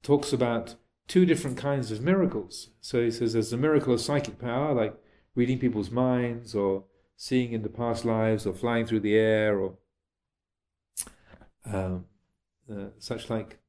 [0.04, 0.76] talks about
[1.08, 2.70] two different kinds of miracles.
[2.80, 4.96] So he says there's the miracle of psychic power, like
[5.36, 6.86] reading people's minds, or
[7.18, 9.74] seeing into past lives, or flying through the air, or
[11.66, 12.06] um,
[12.72, 13.60] uh, such like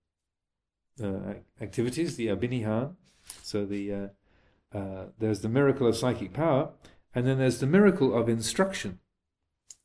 [1.03, 2.95] uh, activities, the abhinihan.
[3.43, 6.71] So the uh, uh, there's the miracle of psychic power,
[7.15, 9.01] and then there's the miracle of instruction.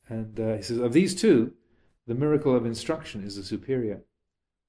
[0.10, 1.54] And uh, he says of these two,
[2.06, 4.04] the miracle of instruction is the superior.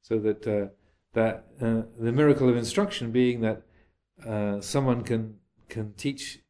[0.02, 0.68] So that uh,
[1.14, 3.62] that uh, the miracle of instruction being that
[4.26, 5.36] uh, someone can
[5.68, 6.40] can teach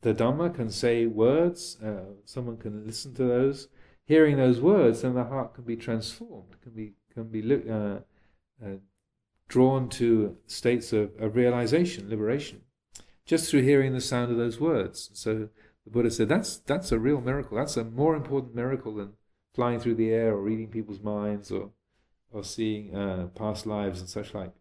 [0.00, 3.68] the Dhamma, can say words, uh, someone can listen to those,
[4.04, 7.98] hearing those words, then the heart can be transformed, can be can be uh,
[8.64, 8.76] uh,
[9.48, 12.62] drawn to states of, of realization, liberation,
[13.24, 15.10] just through hearing the sound of those words.
[15.14, 15.48] So
[15.84, 17.56] the Buddha said that's that's a real miracle.
[17.56, 19.14] That's a more important miracle than
[19.54, 21.70] flying through the air or reading people's minds or
[22.32, 24.52] or seeing uh, past lives and such like.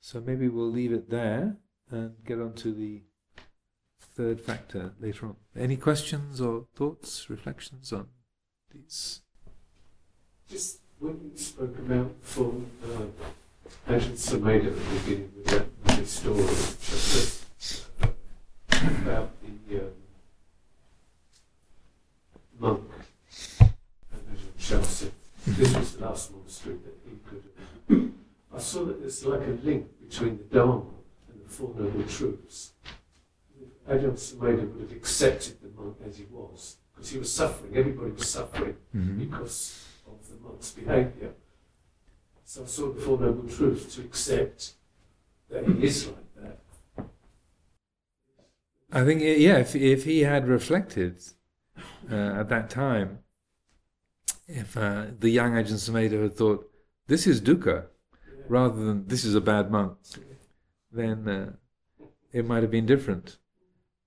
[0.00, 1.56] So maybe we'll leave it there
[1.90, 3.02] and get on to the
[4.14, 5.36] third factor later on.
[5.56, 8.08] Any questions or thoughts, reflections on
[8.70, 9.22] these?
[10.50, 12.52] Just when you spoke about for
[12.84, 13.06] uh,
[13.90, 16.44] Ajahn Sumedho at the beginning with that story
[18.02, 20.01] uh, about the um,
[22.62, 22.80] monk
[23.60, 23.70] and
[24.32, 25.10] Ajahn Chelsea.
[25.44, 28.10] This was the last monastery that he could have.
[28.54, 30.84] I saw that there's like a link between the Dharma
[31.28, 32.72] and the Four Noble Truths.
[33.90, 38.12] Ajahn Sumedho would have accepted the monk as he was, because he was suffering, everybody
[38.12, 39.18] was suffering mm-hmm.
[39.24, 41.32] because of the monk's behaviour.
[42.44, 44.74] So I saw the Four Noble Truths to accept
[45.50, 46.58] that he is like that.
[48.92, 51.16] I think, yeah, if, if he had reflected
[52.10, 53.18] uh, at that time
[54.48, 56.68] if uh, the young Ajahn Sumedho had thought,
[57.06, 57.86] this is dukkha,
[58.48, 59.96] rather than this is a bad monk,
[60.90, 63.38] then uh, it might have been different.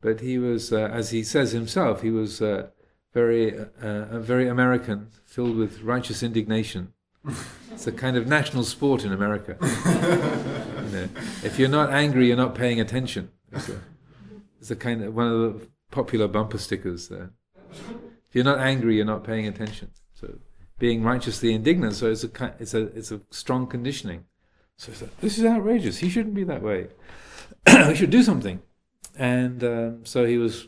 [0.01, 2.67] But he was, uh, as he says himself, he was uh,
[3.13, 6.93] very, uh, very American, filled with righteous indignation.
[7.71, 9.57] It's a kind of national sport in America.
[9.61, 11.09] you know,
[11.43, 13.31] if you're not angry, you're not paying attention.
[13.51, 13.81] It's a,
[14.61, 17.31] it's a kind of one of the popular bumper stickers there.
[17.71, 19.91] If you're not angry, you're not paying attention.
[20.13, 20.39] So
[20.77, 24.25] being righteously indignant, so it's a it's a it's a strong conditioning.
[24.77, 25.99] So like, this is outrageous.
[25.99, 26.87] He shouldn't be that way.
[27.87, 28.61] we should do something.
[29.17, 30.67] And um, so he was,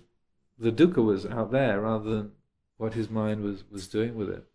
[0.58, 2.32] the dukkha was out there rather than
[2.78, 4.46] what his mind was was doing with it.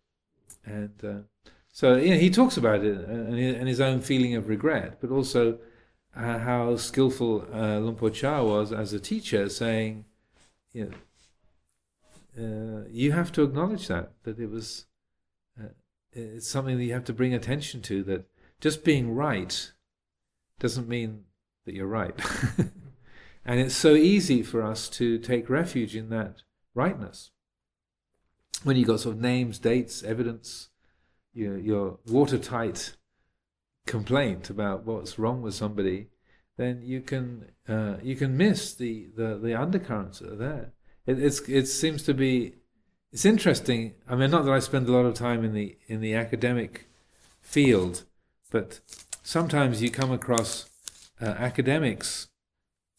[0.65, 4.97] And uh, so you know, he talks about it and his own feeling of regret,
[5.01, 5.59] but also
[6.15, 10.05] uh, how skillful uh, Luang Por Chah was as a teacher, saying,
[10.71, 10.91] you know,
[12.37, 14.85] uh, you have to acknowledge that that it was
[15.59, 15.67] uh,
[16.11, 18.03] it's something that you have to bring attention to.
[18.03, 18.25] That
[18.59, 19.71] just being right
[20.59, 21.25] doesn't mean
[21.65, 22.19] that you're right,
[23.45, 27.31] and it's so easy for us to take refuge in that rightness
[28.63, 30.69] when you've got sort of names, dates, evidence,
[31.33, 32.95] you know, your watertight
[33.85, 36.07] complaint about what's wrong with somebody,
[36.57, 40.72] then you can uh, you can miss the, the, the undercurrents that are there.
[41.05, 42.55] It, it's it seems to be
[43.11, 43.93] it's interesting.
[44.07, 46.87] I mean, not that I spend a lot of time in the in the academic
[47.41, 48.03] field,
[48.49, 48.79] but
[49.21, 50.69] sometimes you come across
[51.21, 52.27] uh, academics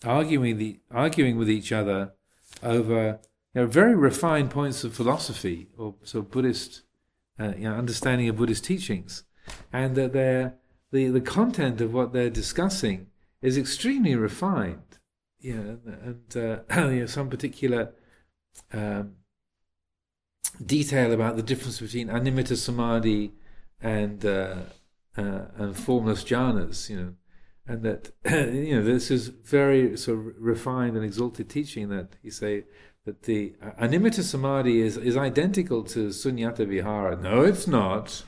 [0.05, 2.13] arguing the arguing with each other
[2.63, 3.19] over
[3.55, 6.83] you know, very refined points of philosophy or sort of Buddhist
[7.39, 9.25] uh, you know, understanding of Buddhist teachings,
[9.73, 10.55] and that they're
[10.93, 13.09] the, the content of what they're discussing
[13.43, 14.99] is extremely refined.
[15.45, 16.59] Know, and uh,
[16.91, 17.93] you know, some particular
[18.73, 19.17] um,
[20.65, 23.33] detail about the difference between animita samadhi
[23.81, 24.57] and uh,
[25.17, 27.15] uh, and formless jhanas, you know,
[27.67, 28.13] and that
[28.55, 32.65] you know this is very sort of refined and exalted teaching that you say
[33.05, 37.17] that the uh, animita samadhi is, is identical to sunyata vihara.
[37.17, 38.25] No, it's not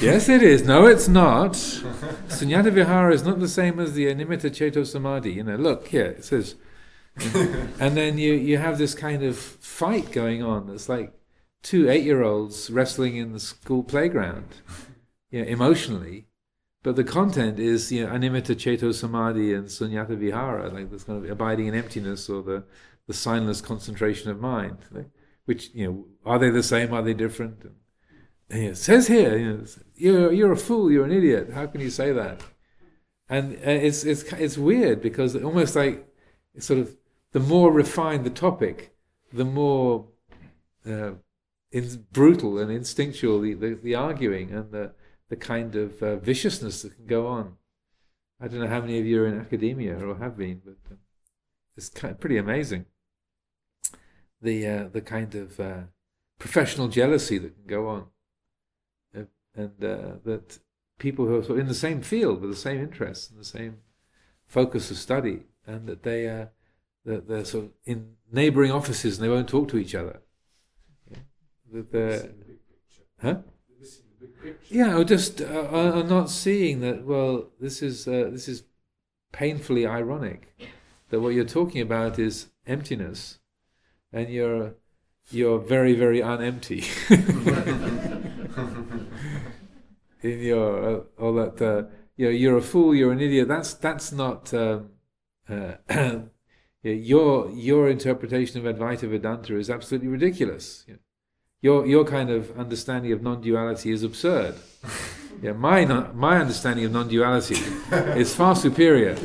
[0.00, 0.64] yes, it is.
[0.66, 1.52] No, it's not.
[1.52, 5.32] Sunyata Vihara is not the same as the Animita Cheto Samadhi.
[5.32, 6.56] You know, look here, it says.
[7.78, 10.70] and then you, you have this kind of fight going on.
[10.70, 11.12] It's like
[11.62, 14.48] two eight year olds wrestling in the school playground,
[15.30, 16.26] you know, emotionally.
[16.82, 21.24] But the content is, you know, Animita Cheto Samadhi and Sunyata Vihara, like this kind
[21.24, 22.64] of abiding in emptiness or the,
[23.06, 24.78] the signless concentration of mind.
[25.44, 26.92] Which, you know, are they the same?
[26.92, 27.64] Are they different?
[28.52, 31.50] It says here, you know, you're, you're a fool, you're an idiot.
[31.54, 32.42] How can you say that?
[33.28, 36.06] And uh, it's, it's, it's weird because almost like
[36.58, 36.94] sort of
[37.32, 38.94] the more refined the topic,
[39.32, 40.08] the more
[40.86, 41.12] uh,
[42.12, 44.92] brutal and instinctual the, the, the, arguing and the,
[45.30, 47.56] the kind of uh, viciousness that can go on.
[48.38, 50.96] I don't know how many of you are in academia or have been, but uh,
[51.74, 52.84] it's kind of pretty amazing.
[54.42, 55.80] The, uh, the kind of uh,
[56.38, 58.06] professional jealousy that can go on
[59.54, 60.58] and uh, that
[60.98, 63.44] people who are sort of in the same field with the same interests and the
[63.44, 63.78] same
[64.46, 66.46] focus of study, and that they uh,
[67.04, 70.20] that they're sort of in neighbouring offices and they won't talk to each other.
[71.10, 71.18] Yeah.
[71.72, 72.30] That they're,
[73.20, 73.38] huh?
[74.68, 77.04] Yeah, or just uh, are not seeing that.
[77.04, 78.64] Well, this is uh, this is
[79.32, 80.54] painfully ironic
[81.10, 83.38] that what you're talking about is emptiness,
[84.12, 84.74] and you're
[85.30, 86.84] you're very very unempty.
[90.22, 93.48] in your uh, all that uh, you know you're a fool, you're an idiot.
[93.48, 94.90] That's that's not um,
[95.48, 95.74] uh,
[96.82, 100.84] your your interpretation of Advaita Vedanta is absolutely ridiculous.
[100.86, 101.00] You know,
[101.60, 104.54] your your kind of understanding of non-duality is absurd.
[105.40, 107.56] Yeah, my my understanding of non-duality
[108.16, 109.16] is far superior.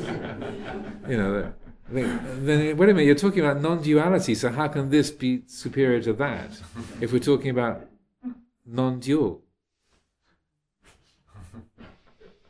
[1.08, 1.54] You know.
[1.90, 4.34] Then wait a minute, you're talking about non-duality.
[4.36, 6.50] So how can this be superior to that?
[7.00, 7.88] If we're talking about
[8.66, 9.42] non-dual,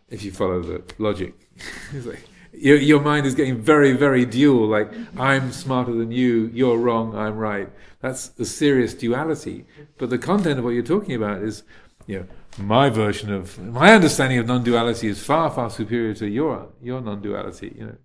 [0.10, 1.34] if you follow the logic.
[1.94, 6.78] like, your, your mind is getting very, very dual, like, I'm smarter than you, you're
[6.78, 7.70] wrong, I'm right.
[8.02, 9.66] That's a serious duality.
[9.98, 11.64] But the content of what you're talking about is,
[12.06, 12.26] you know,
[12.58, 17.02] my version of, my understanding of non duality is far, far superior to your, your
[17.02, 17.98] non duality, you know.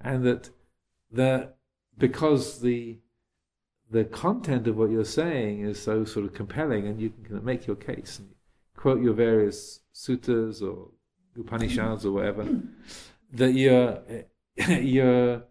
[0.00, 0.50] And that,
[1.12, 1.56] that
[1.98, 2.98] because the,
[3.90, 7.66] the content of what you're saying is so sort of compelling and you can make
[7.66, 8.30] your case and
[8.76, 10.90] quote your various suttas or
[11.40, 12.46] Upanishads or whatever,
[13.32, 14.00] that you're
[14.68, 15.42] you're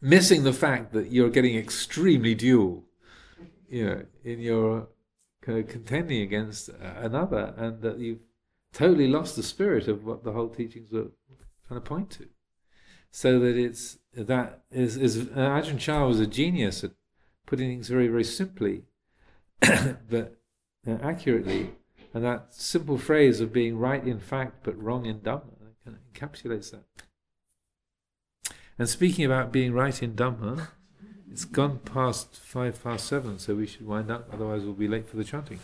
[0.00, 2.84] missing the fact that you're getting extremely dual,
[3.68, 4.88] you know, in your
[5.42, 8.20] kind of contending against another, and that you've
[8.72, 11.08] totally lost the spirit of what the whole teachings were
[11.66, 12.28] trying to point to.
[13.10, 16.92] So that it's that is is Ajahn Chah was a genius at
[17.46, 18.82] putting things very very simply,
[19.60, 20.36] but
[20.86, 21.70] accurately,
[22.14, 25.54] and that simple phrase of being right in fact but wrong in Dhamma
[25.84, 26.84] kind of encapsulates that.
[28.78, 30.68] And speaking about being right in Dhamma,
[31.30, 35.08] it's gone past five past seven, so we should wind up, otherwise, we'll be late
[35.08, 35.58] for the chanting.